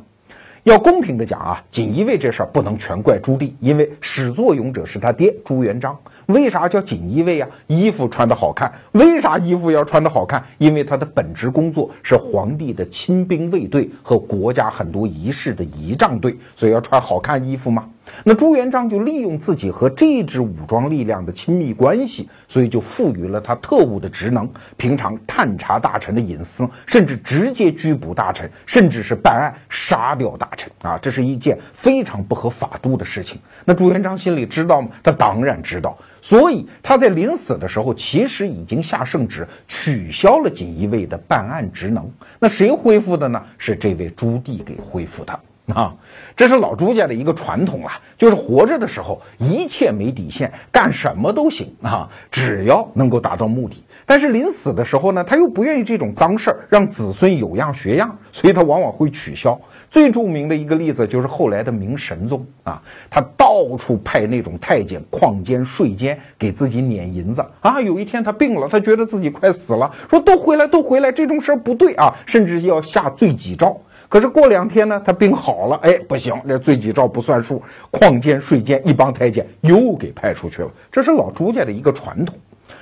[0.64, 5.96] 要公平的讲啊，锦衣卫这事儿不能全怪朱棣，因为始作俑者是他爹朱元璋。
[6.26, 7.48] 为啥叫锦衣卫啊？
[7.66, 8.70] 衣服穿的好看。
[8.92, 10.44] 为啥衣服要穿的好看？
[10.58, 17.88] 因为他的本职工作是皇帝的亲兵卫队和国家很多仪式的仪仗队，所以要穿好看衣服吗？
[18.24, 30.98] 那朱元璋就利用自己和这支武装力量的亲密关系，所以就赋予了他特务的职能，平常探查大臣的隐私，甚至直接拘捕大臣，甚至是办案杀掉大臣啊！
[31.00, 33.40] 这是一件非常不合法度的事情。
[33.64, 34.88] 那朱元璋心里知道吗？
[35.02, 42.11] 他当然知道，所以他在临死的时候，其实已经下圣旨取消了锦衣卫的办案职能。
[42.38, 43.42] 那谁恢复的呢？
[43.56, 45.40] 是这位朱棣给恢复的。
[45.74, 45.94] 啊，
[46.41, 53.84] 这是老朱家的一个传统啊，就是活着的时候一切没底线，干什么都行啊，只要能够达到目的。
[54.07, 59.61] 但是临死的时候呢，他又不愿意这种脏事儿让子孙有样学样，所以他往往会取消。
[59.86, 62.80] 最著名的一个例子就是后来的明神宗啊，
[63.11, 67.78] 他到处派那种太监矿监税监给自己撵银子啊。
[67.82, 73.78] 有一天他病了，他觉得自己快死了，说都回来都回来，这种事儿不对啊，甚至要下罪己诏。
[74.11, 80.70] 可是过两天呢，他病好了，哎，不行，这罪己诏不算数，矿监、税监一帮太监又给派出去了。
[80.90, 82.36] 这是老朱家的一个传统，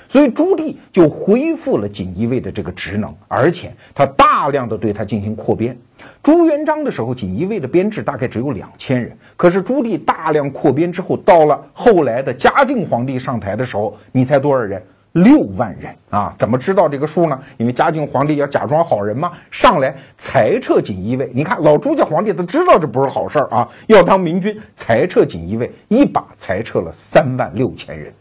[0.08, 5.76] 所以朱棣就恢复了锦衣卫的这个职能，而且他大量的对他进行扩编。
[6.22, 14.82] 朱元璋的时候，锦衣卫的编制大概只有两千人，可是朱棣大量扩编之后，到了后来的嘉靖皇帝上台的时候，你猜多少人？
[15.12, 16.34] 六万人啊！
[16.38, 17.40] 怎么知道这个数呢？
[17.56, 21.30] 因为嘉靖皇帝要假装好人嘛，上来裁撤锦衣卫。
[21.34, 28.12] 你看老朱家皇帝，他知道这不是好事儿啊，要当明君，裁撤锦衣卫，一把裁撤了三万六千人。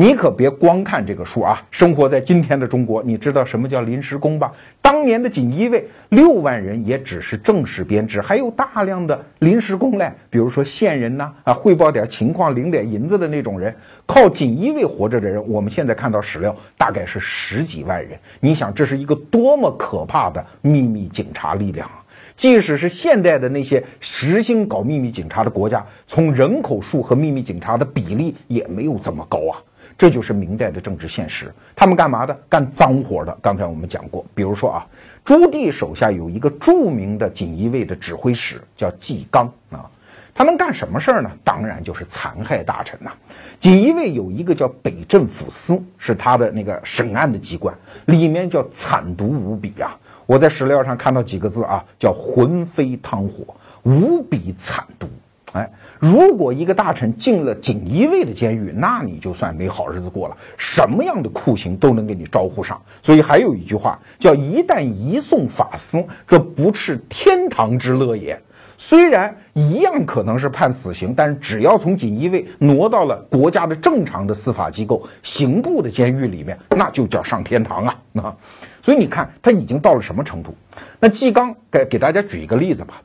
[0.00, 1.60] 你可别光看这个数啊！
[1.72, 4.52] 生活在今天的中国，你知道什么叫临时工吧？
[4.80, 13.74] 当年的锦衣卫六万人也只是正式编制，还有大量的临时工嘞，比如说线人呐，啊，汇报点情况领点银子的那种人。
[14.06, 18.16] 靠锦衣卫活着的人，我们现在看到史料大概是十几万人。
[18.38, 22.04] 你想，这是一个多么可怕的秘密警察力量啊！
[22.36, 29.58] 即使是现代的那些实行搞秘密警察的国家，从人口数和秘密警察的比例也没有这么高啊。
[29.98, 31.52] 这就是明代的政治现实。
[31.74, 32.38] 他们干嘛的？
[32.48, 33.36] 干脏活的。
[33.42, 34.86] 刚才我们讲过，比如说啊，
[35.24, 39.84] 朱棣手下有一个著名的锦衣卫的指挥使，叫纪纲啊。
[40.32, 41.28] 他能干什么事儿呢？
[41.42, 43.10] 当然就是残害大臣呐。
[43.58, 49.98] 锦衣卫有一个叫北镇抚司，是他的那个审案的机关，里面叫惨毒无比啊。
[50.26, 55.08] 我在史料上看到几个字啊，叫魂飞汤火，无比惨毒。
[55.52, 62.80] 哎，如果一个大臣进了锦衣卫的监狱，那你就算没好日子过了，什么样的酷刑都能给你招呼上。
[63.02, 68.38] 所以还有一句话叫“一旦移送法司，则不是天堂之乐也”。
[68.80, 77.98] 虽然一样可能是判死刑，但是只要从锦衣卫挪到了国家的正常的司法机构刑部的监狱里面，那就叫上天堂啊！
[78.22, 78.36] 啊，
[78.80, 80.54] 所以你看他已经到了什么程度？
[81.00, 83.02] 那纪纲给给大家举一个例子吧。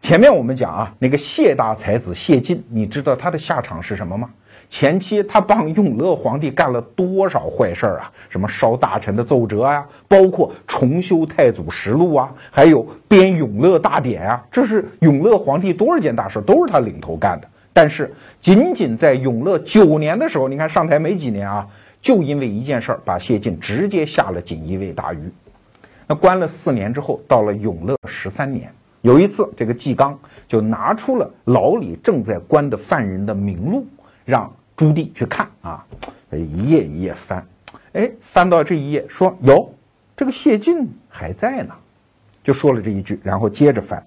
[0.00, 4.30] 前面我们讲啊，那个谢大才子谢晋，你知道他的下场是什么吗？
[4.66, 8.10] 前期他帮永乐皇帝干了多少坏事儿啊？
[8.30, 17.46] 什么烧大臣的奏折呀，包括重修太祖实录啊，还有编永乐大典啊，这是永乐皇帝多少件大事都是他领头干的。
[17.72, 21.66] 但是仅仅在永乐九年的时候，你看上台没几年啊，
[22.00, 25.30] 就因为一件事儿，把谢晋直接下了锦衣卫大狱。
[26.06, 28.72] 那关了四年之后，到了永乐十三年。
[29.02, 33.86] 有一次，这个纪纲就拿出了牢里正在关的犯人的名录，
[34.24, 35.84] 让朱棣去看啊，
[36.32, 37.46] 一页一页翻，
[37.92, 39.72] 哎，翻到这一页，说有
[40.16, 41.74] 这个谢晋还在呢，
[42.42, 44.04] 就说了这一句，然后接着翻，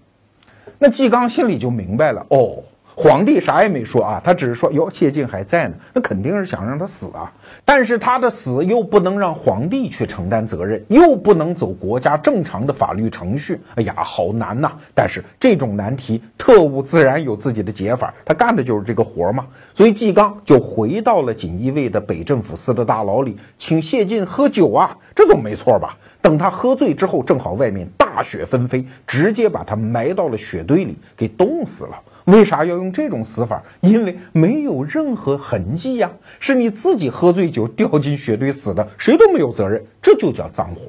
[0.77, 2.63] 那纪纲心里就明白了，哦。
[2.95, 7.31] 皇帝啥也没说啊，他只是说哟，谢晋还在呢，那肯定是想让他死啊。
[7.65, 14.71] 但是他的死又不能让皇帝去承担责任，又不能走国家正常的法律程序，哎呀，好难呐！
[14.93, 19.45] 但是这种难题，特务自然有自己的解法，他干的就是这个活嘛。
[19.73, 25.97] 所以纪纲就回到了锦衣卫的北镇抚司的大牢里，请谢晋喝酒啊，这总没错吧？
[26.21, 31.99] 等他喝醉之后，正好外面大雪纷飞，直接把他埋到了雪堆里，给冻死了。
[32.25, 33.61] 为啥要用这种死法？
[33.81, 40.81] 因为没有任何痕迹呀，是你自己喝醉酒掉进雪堆死的，谁都没有责任，这就叫脏活。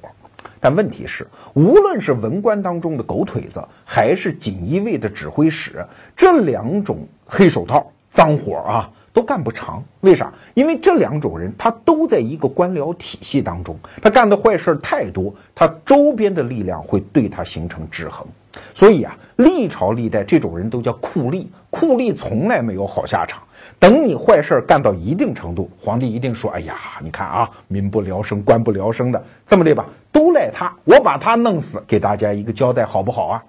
[0.61, 9.85] 但问题是，无论是文官当中的狗腿子，还是锦衣卫的指挥使，这两种黑手套脏活啊，都干不长。
[10.01, 10.33] 为啥？
[10.55, 18.27] 因为这两种人他都在一个官僚体系当中，他干的坏事太多，他周边的力量会对他形成制衡。
[18.73, 23.43] 所以啊，历朝历代这种人都叫酷吏，酷吏从来没有好下场。
[23.79, 33.43] 等你坏事儿干到一定程度，皇帝一定说：“哎呀，你看啊，民不聊生，官不聊生的，这么的吧，都赖他，我把他弄死，给大家一个交代，好不好啊？”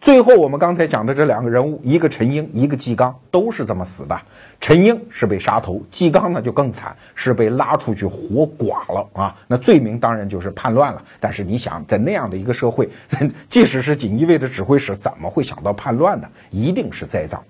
[0.00, 4.16] 最后我们刚才讲的这两个人物，一个陈英，一个纪纲，都是这么死的。
[4.60, 9.34] 陈英是被杀头，纪纲呢就更惨，是被拉出去活剐了啊！
[9.48, 11.02] 那罪名当然就是叛乱了。
[11.18, 12.88] 但是你想，在那样的一个社会，
[13.50, 16.28] 即使是锦衣卫的指挥使，怎么会想到叛乱呢？
[16.50, 17.42] 一定是栽赃。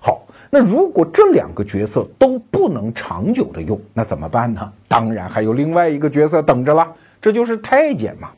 [0.00, 4.72] 好，那如果这两个角色都不能长久的用，那怎么办呢？
[4.86, 6.86] 当然还有另外一个角色等着了，
[7.20, 8.30] 这就是太监嘛。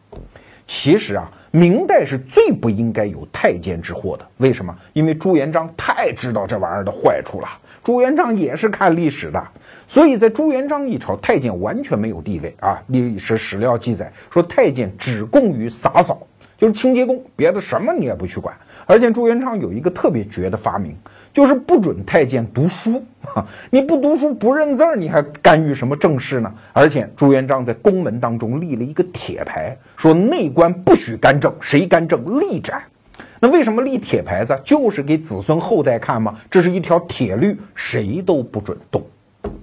[0.65, 1.31] 其实啊。
[1.51, 4.75] 明代是最不应该有太监之祸的，为什么？
[4.93, 7.49] 因为朱元璋太知道这玩意儿的坏处了。
[7.83, 9.43] 朱元璋也是看历史的，
[9.87, 12.83] 所以在朱元璋一朝，太监完全没有地位啊。
[12.89, 16.27] 历史史料记载说，太监只供于洒扫，
[16.59, 18.55] 就是清洁工，别的什么你也不去管。
[18.85, 20.95] 而且朱元璋有一个特别绝的发明。
[21.33, 23.47] 就是不准太监读书啊！
[23.71, 26.53] 你不读书不认字儿，你还干预什么政事呢？
[26.73, 32.83] 而且朱元璋在宫门当中立了一个铁牌，说内官不许干政，谁干政立斩。
[33.41, 34.61] 那为什么立铁牌子？
[34.65, 36.37] 就是给子孙后代看嘛。
[36.51, 39.01] 这是一条铁律，谁都不准动。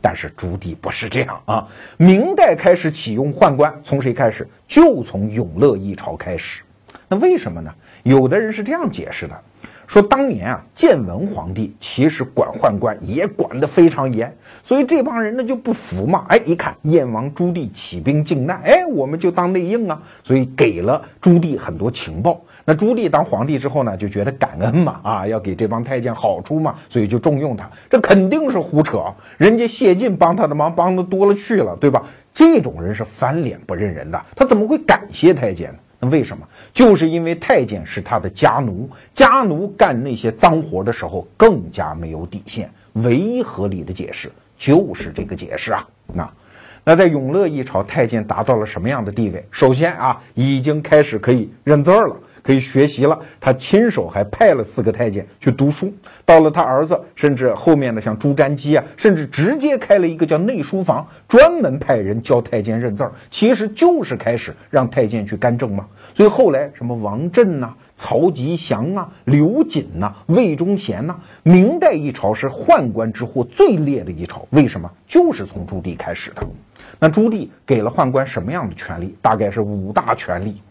[0.02, 1.68] 但是朱棣不是这样啊！
[1.98, 4.48] 明代开始启用宦官，从谁开始？
[4.66, 6.62] 就从永乐一朝开始。
[7.08, 7.74] 那为什么呢？
[8.04, 9.42] 有的人是这样解释的。
[9.88, 16.26] 说当年啊，建文皇帝其实管宦官也管得非常严，所以这帮人呢就不服嘛。
[16.30, 22.42] 哎，一看燕王朱棣起兵靖难，哎，我们就当内应啊，所以给了朱棣很多情报。
[22.66, 27.70] 那朱棣当皇帝之后呢，就觉得感恩嘛，啊，要给这帮太监好处嘛，所以就重用他。
[27.90, 29.04] 这肯定是胡扯，
[29.38, 32.04] 人家谢晋帮他的忙帮的多了去了，对吧？
[32.34, 35.78] 这种人是翻脸不认人的，他怎么会感谢太监呢？
[36.00, 36.48] 那为什么？
[36.74, 42.70] 就是因为太监是他的家奴，家奴干那些脏活的时候更加没有底线。
[42.94, 45.88] 唯一合理的解释就是这个解释啊。
[46.14, 46.30] 那，
[46.84, 49.46] 那在永乐一朝，太监达到了什么样的地位？
[49.52, 52.16] 首先啊，已经开始可以认字儿了。
[52.46, 55.92] 可以学习了，他亲手还派了四个太监去读书。
[56.24, 65.88] 到了他儿子，甚至后面的像朱瞻基啊，甚至直接开了一个叫内书房，专门派人教太监认字儿，其实就是开始让太监去干政嘛。
[66.14, 74.48] 所以后来什么王振呐、曹吉祥啊、刘瑾呐、魏忠贤呐，明代一朝是宦官之祸最烈的一朝。
[74.52, 74.88] 为什么？
[75.08, 76.48] 就是从朱棣开始的。
[77.00, 79.16] 那朱棣给了宦官什么样的权利？
[79.20, 80.62] 大概是五大权利：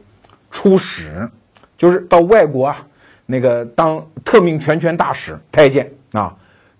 [0.52, 1.28] 出使。
[1.76, 2.86] 就是到外国啊，
[3.26, 6.34] 那个当特命全权大使、太监啊，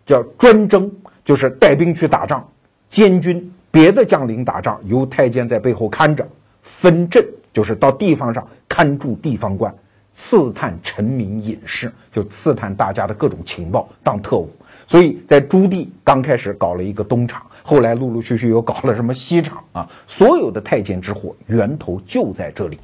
[0.06, 0.90] 叫专征，
[1.24, 2.46] 就是带兵去打仗，
[2.88, 6.24] 监军别的将领打仗，由太监在背后看着；
[6.62, 9.72] 分镇，就是到地方上看住地方官；
[10.12, 14.48] 刺探臣民隐士，就刺探大家的各种情报，当特务。
[14.86, 22.78] 所以在朱棣刚开始搞了一个东厂，后来陆陆续续又搞了什么西厂啊，所有的太监之祸源头就在这里。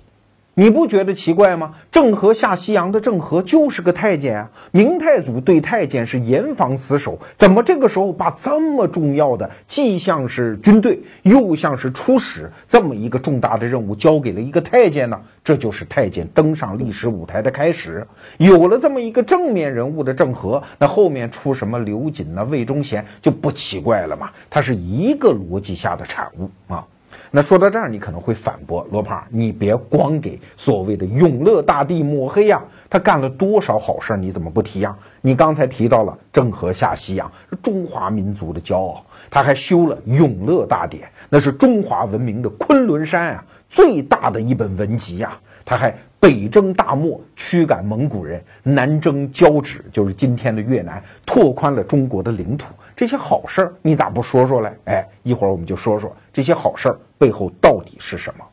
[0.60, 1.72] 你不觉得奇怪吗？
[1.90, 4.50] 郑和下西洋的郑和就是个太监啊！
[4.72, 15.18] 明太祖对太监是严防死守，怎么这个时候把这么重要的，既像是军队，又像是出使这么一个重大的任务交给了一个太监呢？
[15.42, 18.06] 这就是太监登上历史舞台的开始。
[18.36, 24.28] 有了这么一个正面人物的郑和，那后面出什么刘瑾呢、魏忠贤就不奇怪了嘛？
[24.50, 26.84] 它是一个逻辑下的产物啊。
[27.30, 34.96] 那说到这儿，你可能会反驳罗胖，你别光给所谓的永乐大帝抹黑呀，他干了多少好事，你怎么不提呀？
[35.20, 45.38] 你刚才提到了郑和下西洋是中华民族的骄傲，他还修了永乐大典，那是中华文明的昆仑山啊，最大的一本文集呀。
[45.64, 52.74] 他还北征大漠，驱赶蒙古人，南征交趾，就是今天的越南，拓宽了中国的领土。
[52.94, 54.70] 这些好事儿，你咋不说说嘞？
[54.84, 58.44] 哎，一会儿我们就说说这些好事儿背后到底是什么。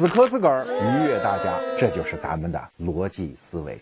[0.00, 3.78] 死磕自个儿，愉悦大家，这就是咱们的逻辑思维。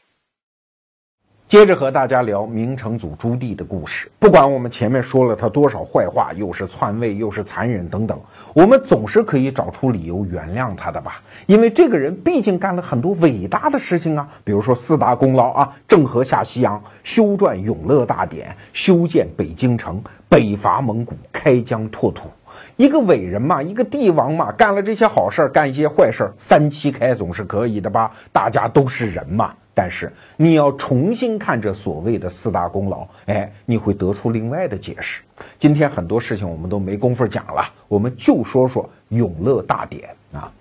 [1.47, 4.11] 接着和大家聊明成祖朱棣的故事。
[4.19, 8.21] 不管我们前面说了他多少坏话，又是篡位，又是残忍等等，
[8.53, 11.23] 我们总是可以找出理由原谅他的吧？
[11.47, 22.29] 因为这个人毕竟干了很多伟大的事情啊，比如说四大功劳啊：郑和下西洋、修撰《永乐大典》、修建北京城、北伐蒙古、开疆拓土。
[22.79, 28.13] 一个伟人嘛，一个帝王嘛，干了这些好事儿，干一些坏事儿，三七开总是可以的吧？
[28.33, 29.53] 大家都是人嘛。
[29.75, 35.23] 但是你要重新看这所谓的四大功劳，哎，你会得出另外的解释。
[35.57, 40.53] 今天很多事情我们都没工夫讲了，我们就说说《永乐大典》啊。《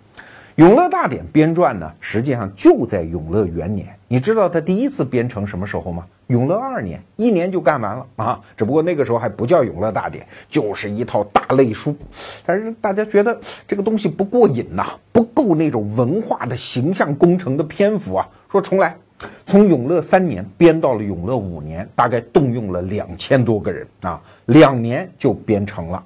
[0.57, 3.95] 永乐大典》编撰呢，实际上就在永乐元年。
[4.07, 6.03] 你知道他第一次编成什么时候吗？
[6.29, 8.41] 永乐二年，一年就干完了啊。
[8.55, 11.95] 只不过那个时候还不叫《永乐大典》，就是一套大类书。
[12.43, 18.97] 但是大家觉得这个东西不过瘾呐，不够那种文化的形象工程的篇幅啊，说重来。
[19.45, 26.03] 从永乐三年编到了永乐五年，大概动用了两千多个人啊，两年就编成了。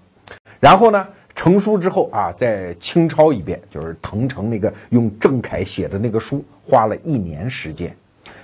[0.60, 7.96] 然后呢，成书之后啊，再清抄一遍，就是誊成那个用郑恺写的那个书，花了一年时间。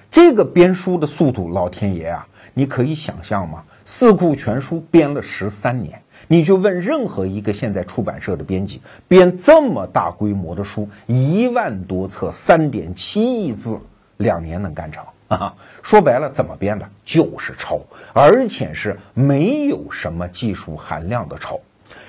[0.09, 3.63] 这个编书的速度，老天爷啊，你可以想象吗？
[3.83, 13.79] 《四库全书》编了十三年，你去问任何一个现在出版社的编辑，编这么大规模的书，一万多册，三点七亿字。
[14.17, 15.53] 两年能干成啊？
[15.83, 16.89] 说白了，怎么编的？
[17.05, 17.79] 就是抄，
[18.13, 21.55] 而且是没有什么技术含量的抄。《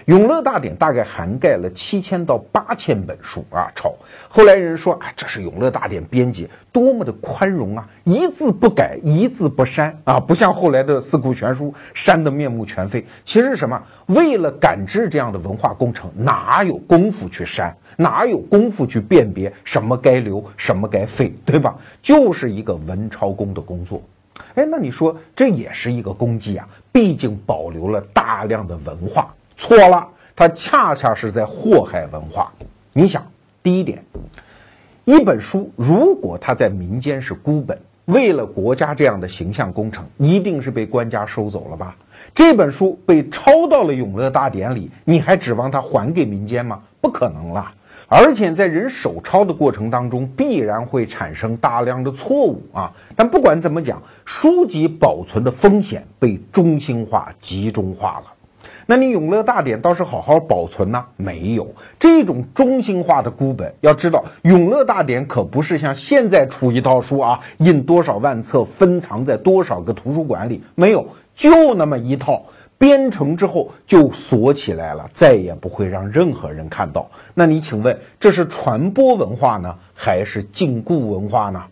[0.08, 3.94] 永乐大典》大概涵盖了七千到八千本书啊，抄。
[4.26, 13.04] 后来人说，哎，这是《永乐大典》编辑多么的宽容啊，一字不改，一字不删啊，不像后来的《四库全书》删得面目全非。
[13.22, 13.78] 其实什么？
[14.06, 17.76] 为了赶制这样的文化工程，哪有功夫去删？
[17.98, 21.76] 哪有功夫去辨别什么该留，什么该废，对吧？
[22.00, 24.00] 就是一个文抄工的工作。
[24.54, 26.66] 哎，那你说这也是一个功绩啊？
[26.90, 29.34] 毕竟保留了大量的文化。
[29.58, 32.50] 错了，它恰恰是在祸害文化。
[32.94, 33.26] 你想，
[33.62, 34.02] 第一点，
[35.04, 41.94] 一本书如果它在民间是孤本，为了国家这样的形象工程，一定是被官家收走了吧？
[42.32, 46.80] 这本书被抄到了《永乐大典》里，你还指望它还给民间吗？
[47.00, 47.72] 不可能啦！
[48.06, 52.90] 而且在人手抄的过程当中，必然会产生大量的错误啊。
[53.14, 58.32] 但不管怎么讲，书籍保存的风险被中心化、集中化了。
[58.90, 61.04] 那你《永乐大典》倒是好好保存呢？
[61.16, 63.74] 没有这种中心化的孤本。
[63.82, 72.42] 要知道，《永乐大典》可不是像现在出一套书啊，印多少万册，分藏在多少个图书馆里，没有，就那么一套，
[72.78, 77.10] 编成之后就锁起来了，再也不会让任何人看到。
[77.34, 81.62] 那你请问，这是传播文化呢，还是禁锢文化呢？《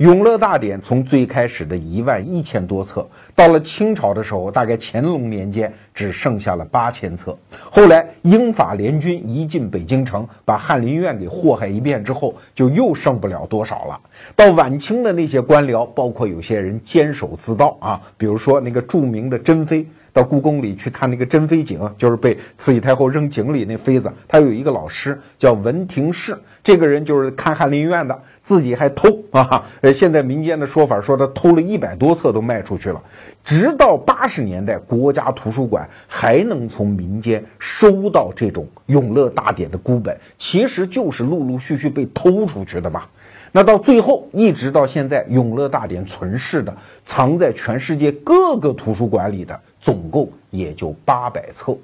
[0.00, 7.36] 永乐大典》从最开始的一万一千多册，到了清朝的时候，大概乾隆年间只剩下了八千册。
[7.70, 14.00] 后来英法联军一进北京城，把翰林院给祸害一遍之后，就又剩不了多少了。
[14.34, 19.86] 到晚清的那些官僚，包括有些人坚守自盗啊，比如说那个著名的珍妃。
[20.12, 24.12] 到故宫里去看那个珍妃井，就是被慈禧太后扔井里那妃子。
[24.26, 29.64] 她有一个老师叫文廷式，这个人就是看翰林院的，自己还偷啊。
[29.80, 33.00] 呃，现在民间的说法说他偷了一百多册都卖出去了。
[33.42, 43.04] 直到八十年代，国家图书馆还能从民间收到这种《永乐大典》的孤本，其实就是陆陆续续被偷出去的嘛。
[43.52, 49.58] 那到最后，一直到现在，《永乐大典》存世的、藏在全世界各个图书馆里的。
[49.80, 51.76] 总共也就八百册，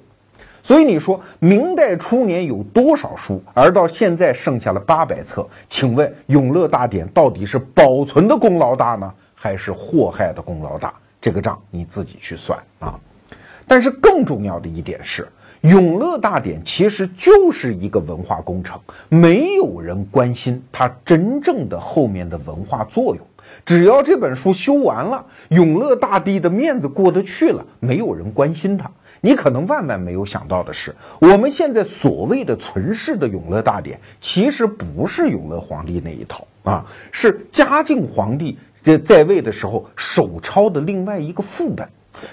[0.61, 5.47] 所以你说明代初年有多少书，而到现在剩下了八百册？
[5.67, 10.93] 请问《永乐大典》到底是保存的功劳大呢，还是祸害的功劳大？
[11.19, 12.97] 这个账你自己去算啊！
[13.67, 15.23] 但是更重要的一点是，
[15.69, 18.79] 《永乐大典》其实就是一个文化工程，
[19.09, 23.25] 没有人关心它真正的后面的文化作用。
[23.67, 28.89] 只要这本书修完了，永乐大帝的面子过得去了，没有人关心他。
[29.19, 41.85] 你可能万万没有想到的是，我们现在所谓的存世的永乐大典，其实不是永乐皇帝那一套啊，是嘉靖皇帝这在位的时候手抄的另外一个副本。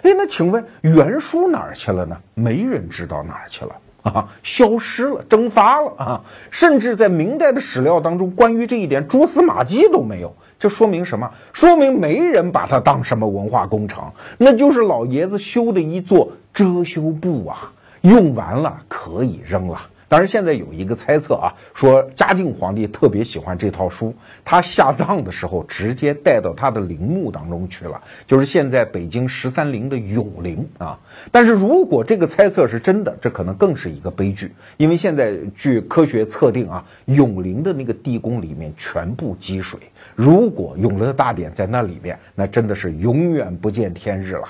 [0.02, 2.16] 哎，那请问原书哪儿去了呢？
[2.34, 6.22] 没人知道哪儿去了啊，消失了，蒸发了啊，
[6.52, 10.32] 甚至在明代的史料当中，关于这一点蛛丝马迹都没有。
[10.64, 11.30] 这说明什么？
[11.52, 17.70] 说明没人把它当什么文化工程，那就是老爷子修的一座遮羞布啊！
[18.00, 30.98] 用完了可以扔了，当然，现在有一个猜测啊，说嘉靖皇帝特别喜欢这套书，他下葬的时候直接带到他的陵墓当中去了，就是现在北京十三陵的永陵啊。
[31.30, 39.78] 但是如果这个猜测是真的，这可能更是一个悲剧，因为现在据科学测定啊，永陵的那个地宫里面全部积水，
[40.14, 44.48] 如果永乐大典在那里面，那真的是永远不见天日了。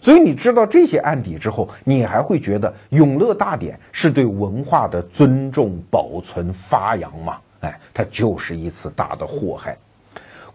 [0.00, 7.38] 所以你知道这些案底之后，你还会觉得永乐大典是对文化的尊重、保存、发扬吗？
[7.60, 9.76] 哎，它就是一次大的祸害。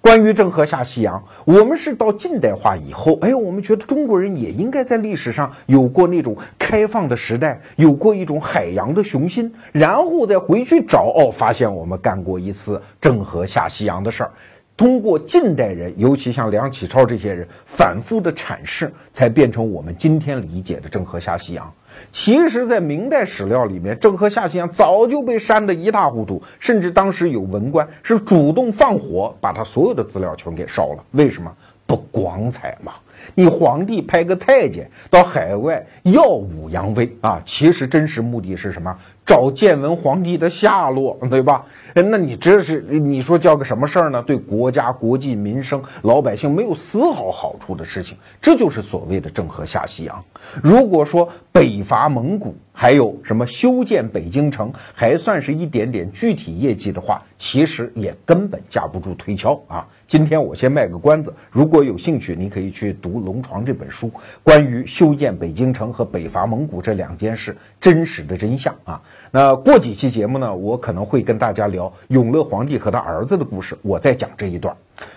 [0.03, 14.31] 关于郑和下西洋，我们是到近代化以后，哎，我们觉得中国人也应该在历史上有过那种开放的时代，有过一种海洋的雄心，然后再回去找，哦，发现我们干过一次郑和下西洋的事儿。
[14.75, 21.71] 通过近代人，尤其像梁启超这些人反复的阐释，才变成我们今天理解的郑和下西洋。
[22.09, 31.03] 其实，在明代史料里面，郑和下西洋早就被删得一塌糊涂，甚至当时有文官是主动放火，把他所有的资料全给烧了。
[31.11, 31.55] 为什么？
[31.85, 32.93] 不光彩嘛！
[33.35, 38.97] 你皇帝派个太监到海外耀武扬威啊，其实真实目的是什么？
[39.25, 41.65] 找建文皇帝的下落，对吧？
[41.93, 44.23] 那你这是你说叫个什么事儿呢？
[44.23, 50.23] 对国家、国计、民生、老百姓没有丝毫好处的事情，这就是所谓的郑和下西洋。
[50.61, 59.87] 如果说北伐蒙古，还有什么修建北京城，还算是一点点具体业绩的话，其实也根本架不住推敲啊。
[60.07, 69.01] 今天我先卖个关子，如果有兴趣，你可以去读《龙床》这本书，关于修建北京城和北伐蒙古这两件事真实的真相啊。
[69.31, 74.75] 那过几期节目呢，我可能会跟大家聊永乐皇帝和他儿子的故事，我再讲这一段。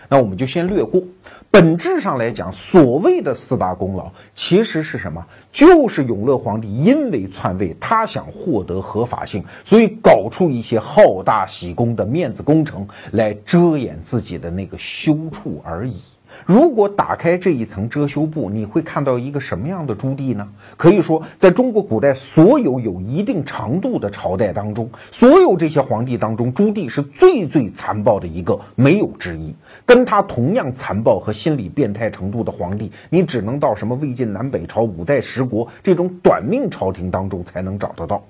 [0.09, 1.03] 那我们就先略过。
[1.51, 5.25] 本质上来讲，所谓的四大功劳，其实是什么？
[5.51, 15.97] 就是永乐皇帝因为篡位，他想获得合法性，所以搞出一些好大喜功的面子工程来遮掩自己的那个羞处而已。
[16.45, 20.47] 如果打开这一层遮羞布，你会看到一个什么样的朱棣呢？
[20.77, 29.55] 可以说，在中国古代所有有一定长度的朝代当中，所有这些皇帝当中，朱棣是最最残暴的一个，没有之一。
[29.85, 38.23] 跟他同样残暴和心理变态程度的皇帝，你只能到什么魏晋南北朝、五代十国这种短命朝廷当中才能找得到。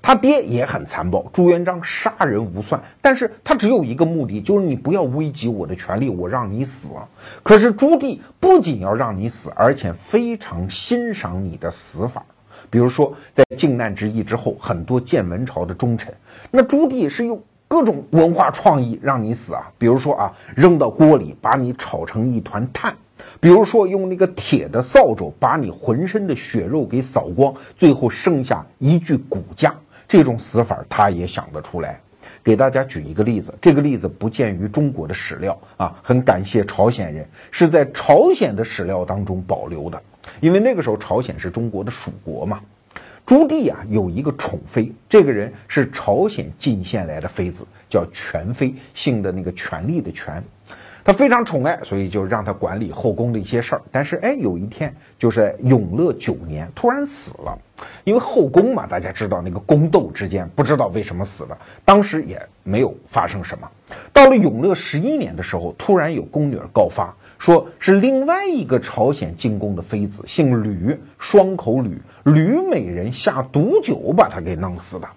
[0.00, 6.94] 他爹也很残暴，朱元璋杀人无算，但是他只有一个目的，就是你不要危及我的权利，我让你死。
[7.42, 12.24] 可是朱棣不仅要让你死，而且非常欣赏你的死法。
[12.70, 16.14] 比如说，在靖难之役之后，很多建文朝的忠臣，
[16.50, 19.70] 那朱棣是用各种文化创意让你死啊。
[19.78, 22.94] 比如说啊，扔到锅里把你炒成一团炭。
[23.40, 29.74] 比如说，用那个铁的扫帚把你浑身的血肉给扫光，最后剩下一具骨架，
[30.06, 32.00] 这种死法他也想得出来。
[32.42, 40.02] 给大家举一个例子，这个例子不见于中国的史料啊，很感谢朝鲜人是在朝鲜的史料当中保留的，
[40.40, 42.60] 因为那个时候朝鲜是中国的属国嘛。
[43.26, 50.42] 朱棣啊有一个宠妃，这个人是朝鲜进献来的妃子，叫权妃，姓的那个权力的权。
[51.08, 53.82] 他非常宠爱，所以就让他管理后宫的一些事儿。
[53.90, 57.58] 但是，哎，有一天，就是永乐九年，突然死了。
[58.04, 63.66] 因为后宫嘛，大家知道那个宫斗之间，不知道为什么死的，当时也没有发生什么。
[64.12, 75.08] 到了永乐十一年的时候，突然有宫女告发，说是另外一个朝鲜进宫的妃子，姓吕，双口吕，吕美人下毒酒把她给弄死的。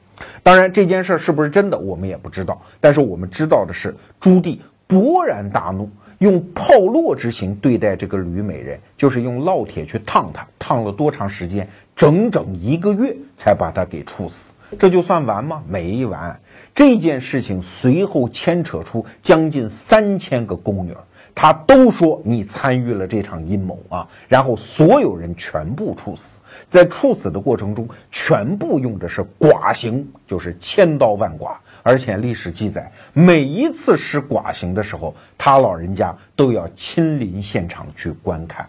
[0.42, 2.62] 当然，这件事儿是不是真的，我们也不知道。
[2.80, 4.58] 但是我们知道的是，朱棣。
[4.92, 11.66] 勃然大怒，用炮烙之刑对待这个吕美人，就是用烙铁去烫她，烫了多长时间？
[11.96, 14.54] 整整一个月才把她给处死。
[14.78, 15.64] 这就算完吗？
[15.66, 16.38] 没完。
[16.76, 20.94] 这件事情随后牵扯出将近三千个宫女，
[21.34, 24.06] 他都说你参与了这场阴谋啊。
[24.28, 31.58] 然后所有人全部处死，在处死的过程中，全部用的是剐刑，就是千刀万剐。
[31.84, 38.68] 而且历史记载，每一次施寡刑的时候，他老人家都要亲临现场去观看。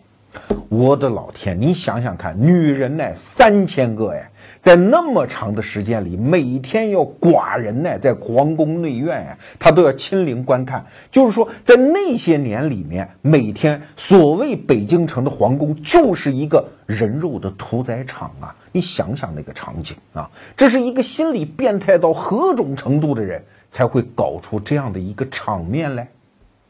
[0.70, 4.30] 我的老天，你想想看，女人呢三千个哎，
[4.62, 10.86] 在那么长的时间里，每天要剐人呢，在皇宫内院呀，他都要亲临观看。
[11.10, 18.54] 就是说，在那些年里面，每天所谓北京城的皇宫就是一个人肉的屠宰场啊！
[18.70, 26.08] 你想想那个场景啊，这是一个心理变态到何种程度的人才会搞出这样的一个场面来？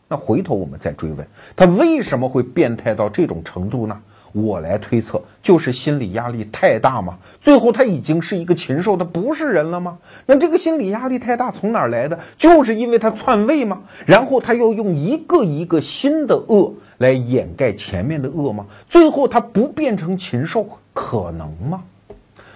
[0.09, 4.01] 那回头我们再追问，他为什么会变态到这种程度呢？
[4.33, 7.19] 我来推测，就是心理压力太大吗？
[7.41, 9.99] 最后他已经是一个禽兽，他不是人了吗？
[10.27, 12.19] 那这个心理压力太大从哪儿来的？
[12.37, 13.83] 就是因为他篡位吗？
[14.07, 18.67] 然后他要用一个一个新的恶来掩盖前面的恶吗？
[18.89, 21.85] 最后他不变成禽兽，可能吗？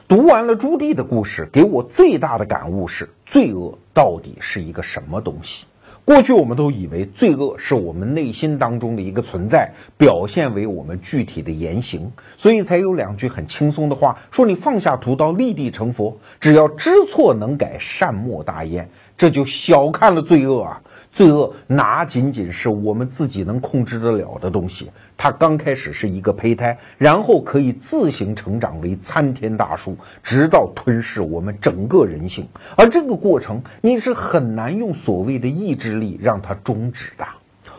[0.08, 5.66] 读完了朱棣的故事，给我最大的感悟是：罪恶到底是一个什么东西？
[6.06, 18.88] 过去我们都以为罪恶是我们内心当中的一个存在，表现为我们具体的言行，所以才有两句很轻松的话，说你放下屠刀，立地成佛，只要知错能改，善莫大焉。
[19.18, 20.80] 这就小看了罪恶啊！
[21.16, 24.90] 罪恶哪仅仅是我们自己能控制得了的东西？
[25.16, 32.46] 它刚开始是一个胚胎，然后可以自行成长为参天大树，直到吞噬我们整个人性。
[32.76, 37.26] 而这个过程，你是很难用所谓的意志力让它终止的。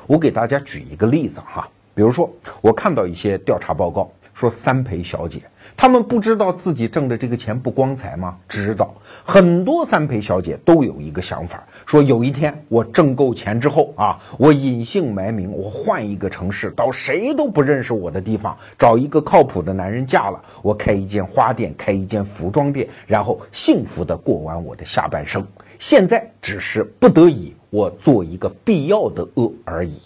[0.08, 2.28] 我给大家举一个例子哈，比如说，
[2.60, 5.44] 我看到一些调查报告说，三陪小姐。
[5.76, 8.36] 他们不知道自己挣的这个钱不光彩吗？
[8.48, 25.48] 知道，很多三陪小姐都有一个想法，说有一天我挣够钱之后啊，我隐姓埋名，我换一个城市，到谁都不认识我的地方，找一个靠谱的男人嫁了，我开一间花店，开一间服装店，然后幸福的过完我的下半生。
[25.80, 29.98] 现在只是不得已，我做一个必要的恶而已。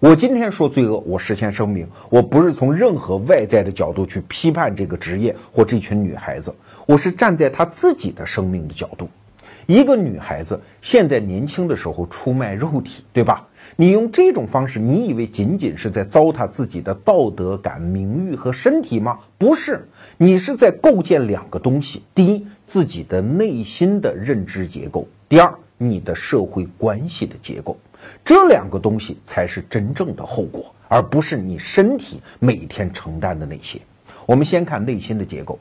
[0.00, 6.54] 我今天说罪恶，我事先声明，我不是从任何外在的角度去批判这个职业或这群女孩子，
[6.84, 9.08] 我是站在她自己的生命的角度。
[9.66, 13.46] 一个女孩子现在年轻的时候出卖肉体，对吧？
[13.76, 19.18] 你用这种方式，你以为仅仅是在糟蹋自己的道德感、名誉和身体吗？
[19.38, 19.86] 不是，
[20.18, 27.76] 你是在构建两个东西：第一，自己的内心的认知结构；第二，你的社会关系的结构。
[28.22, 33.80] 这两个东西才是真正的后果，而不是你身体每天承担的那些。
[34.26, 35.58] 我们先看内心的结构。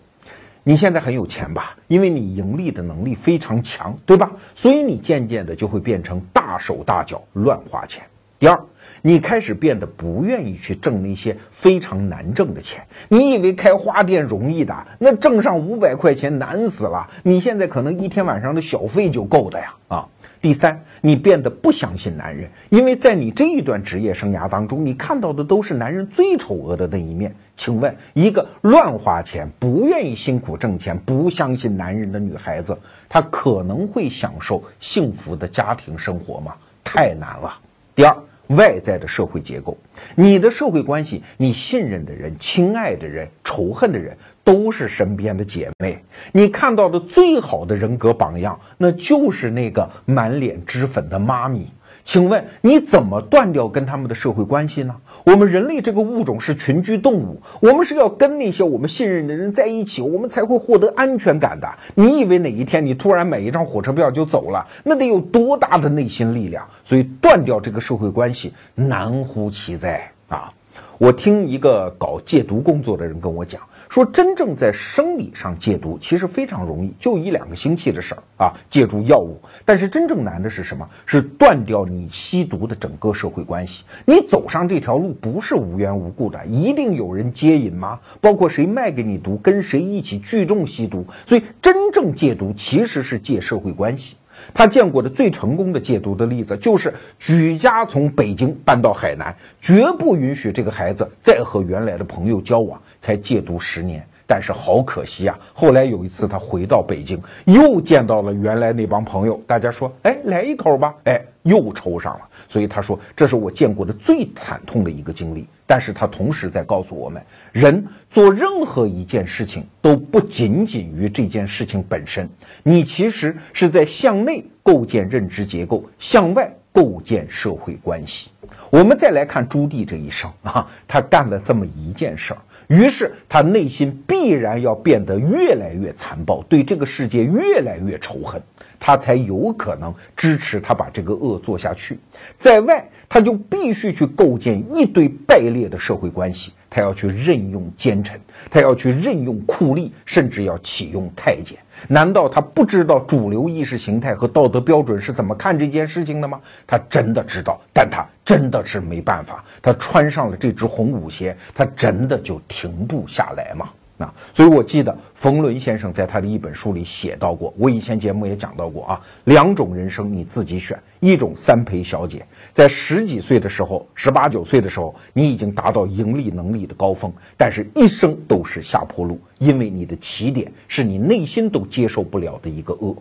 [0.66, 1.76] 你现在很有钱吧？
[1.88, 4.32] 因为你盈利的能力非常强，对吧？
[4.54, 8.02] 所以你渐渐的就会变成大手大脚、乱花钱。
[8.40, 8.66] 第二，
[9.06, 12.82] 你开始变得不愿意去挣那些非常难挣的钱。
[13.10, 14.74] 你以为开花店容易的？
[14.98, 17.06] 那挣上五百块钱难死了。
[17.22, 19.74] 你现在可能一天晚上的小费就够的呀！
[19.90, 20.08] 啊。
[20.40, 27.34] 第三，你变得不相信男人，因为在你这一段职业生涯当中，你看到的都是男人最丑恶的那一面。
[27.58, 32.78] 请问，一个乱花钱、不愿意辛苦挣钱、不相信男人的女孩子，
[33.10, 36.54] 她可能会享受幸福的家庭生活吗？
[36.86, 37.54] 太难了。
[37.94, 38.16] 第二。
[38.48, 39.78] 外在的社会结构，
[40.16, 46.04] 你的社会关系，你信任的人、亲爱的人、仇恨的人，都是身边的姐妹。
[46.32, 51.72] 你看到的最好的人格榜样，那就是那个满脸脂粉的妈咪。
[52.04, 54.96] 请问你怎么断掉跟他们的社会关系呢？
[55.26, 61.68] 我们人类这个物种是群居动物，我们是要跟那些我们信任的人在一起，我们才会获得安全感的。
[61.96, 66.68] 你以为哪一天你突然买一张火车票就走了，那得有多大的内心力量？
[66.84, 70.52] 所以断掉这个社会关系难乎其哉啊！
[70.98, 73.62] 我听一个搞戒毒工作的人跟我讲。
[73.94, 79.40] 说真正在生理上戒毒其实非常容易，就一两个星期的事儿啊，借助药物。
[79.64, 80.90] 但是真正难的是什么？
[81.06, 83.84] 是断掉你吸毒的整个社会关系。
[84.04, 88.00] 你走上这条路不是无缘无故的，一定有人接引吗？
[88.20, 91.06] 包括谁卖给你毒，跟谁一起聚众吸毒。
[91.28, 94.16] 所以真正戒毒其实是戒社会关系。
[94.52, 104.02] 他见过的最成功的戒毒的例子，就是举家从北京搬到海南，绝不允许这个孩子再和原来的朋友交往，才戒毒十年。
[104.26, 105.38] 但是好可惜啊！
[105.54, 112.22] 后来有一次他回到北京，又见到了原来那帮朋友，大家说：“哎，来一口吧！”哎，又抽上了。
[112.48, 122.28] 所以他说：“这是我见过的最惨痛的一个经历。”但是他同时在告诉我们，人做任何一件事情都不仅仅于这件事情本身，
[122.64, 128.32] 你其实是在向内构建认知结构，向外构建社会关系。
[128.70, 132.40] 我们再来看朱棣这一生啊，他干了这么一件事儿。
[132.68, 138.42] 于是他内心必然要变得越来越残暴，对这个世界越来越仇恨，
[138.80, 142.00] 他才有可能支持他把这个恶做下去。
[142.38, 146.52] 在外，他就必须去构建一堆败裂的社会关系。
[146.74, 148.20] 他要去任用奸臣，
[148.50, 151.56] 他要去任用酷吏，甚至要启用太监。
[151.88, 156.42] 难道他不知道主流意识形态和道德标准是怎么看这件事情的吗？
[156.66, 159.44] 他真的知道，但他真的是没办法。
[159.62, 163.70] 他穿上了这只红舞鞋，他真的就停不下来吗？
[164.00, 182.96] 啊，所以我记得冯仑先生在他的一本书里写到过，我以前节目也讲到过啊，两种人生你自己选，一种三陪小姐，在十几岁的时候，十八九岁的时候，你已经达到盈利能力的高峰，但是一生都是下坡路，因为你的起点是你内心都接受不了的一个恶。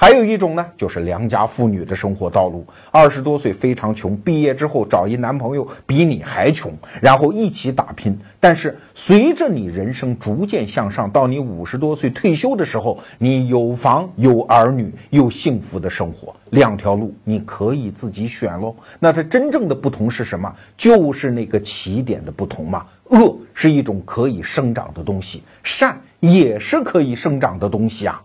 [0.00, 2.64] 还有一种呢，就是良家妇女的生活道路。
[2.92, 6.72] 二十多岁非常穷，毕业之后找一男朋友比你还穷，
[7.02, 8.16] 然后一起打拼。
[8.38, 16.32] 但是随着你人生逐渐向上，到你五十多岁退休的时候，你有房有儿女，有幸福的生活。
[16.50, 18.76] 两条路你可以自己选喽。
[19.00, 20.54] 那它真正的不同是什么？
[20.76, 22.86] 就是那个起点的不同嘛。
[23.06, 28.22] 恶是一种可以生长的东西，善也是可以生长的东西啊。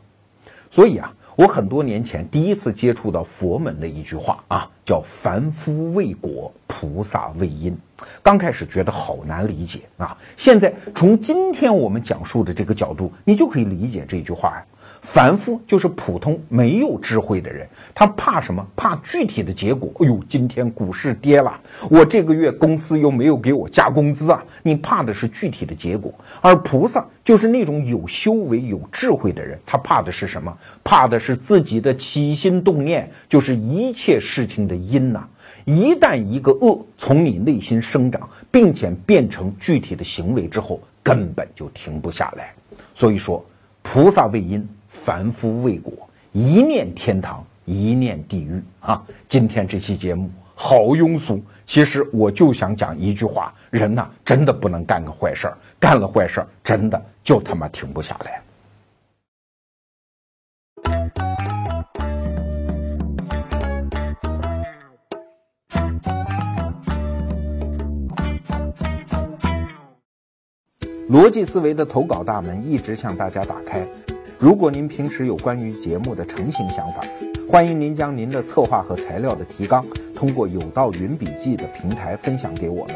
[0.69, 1.11] 所以啊。
[1.36, 7.76] 我很多年前第一次接触到佛门的一句话啊，叫“凡夫为果，菩萨为因”。
[8.22, 14.66] 刚开始觉得好难理解啊，现在从今天我们讲述的这个角度，你就可以理解这句话呀。
[15.04, 18.66] 凡夫就是普通没有智慧的人，他怕什么？
[18.74, 19.91] 怕具体的结果。
[19.99, 24.41] 哎呦，今天股市跌了，我这个月公司又没有给我加工资啊！
[24.64, 26.12] 你怕的是具体的结果。
[26.39, 30.58] 而菩萨就是那种有修为、有智慧的人，他怕的是什么？
[30.86, 35.28] 怕的是自己的起心动念，就是一切事情的因呐。
[35.66, 42.54] 一旦一个恶从你内心生长，并且变成具体的行为之后，根本就停不下来。
[42.95, 43.45] 所以说，
[43.82, 44.66] 菩萨为因。
[44.94, 45.91] 凡夫为果，
[46.32, 49.04] 一念天堂，一念地狱啊！
[49.28, 58.41] 今天这期节目好庸俗，其实我就想讲一句话：人呐，真的不能干个坏事儿，干了坏事儿，真的就他妈停不下来。
[71.10, 73.86] 逻辑思维的投稿大门一直向大家打开。
[74.44, 77.02] 如果您平时有关于节目的成型想法，
[77.48, 82.96] 欢迎您将您的策划和材料的提纲通过有道云笔记的平台分享给我们。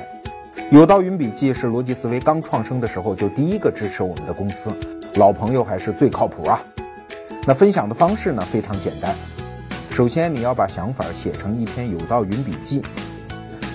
[0.72, 4.74] 有道云笔记是逻辑思维刚创生的时候就第一个支持我们的公司，
[5.16, 6.62] 老朋友还是最靠谱啊。
[7.46, 9.16] 那分享的方式呢非常简单，
[9.90, 12.82] 首先你要把想法写成一篇有道云笔记，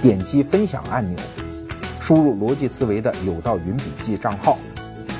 [0.02, 1.16] 点击分享按钮，
[2.00, 4.58] 输入逻辑思维的有道云笔记账号，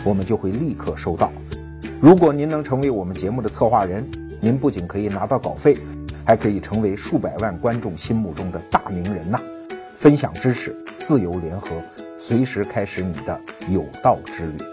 [0.05, 1.33] 我们就会立刻收到。
[2.03, 4.05] 如果您能成为我们节目的策划人，
[4.41, 5.79] 您不仅可以拿到稿费，
[6.27, 9.41] 还可以成为数百万观众心目中的大名人呐！
[9.95, 11.69] 分享知识，自由联合，
[12.19, 14.72] 随时开始你的有道之旅。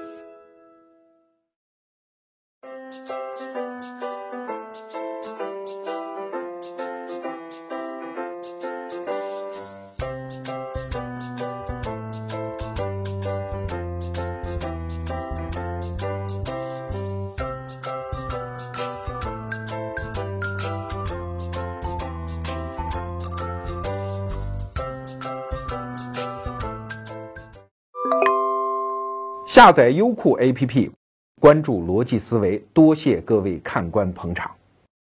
[29.60, 30.89] 下载优酷 APP，
[31.41, 32.64] 关注逻辑思维。
[32.72, 34.49] 多谢各位看官捧场。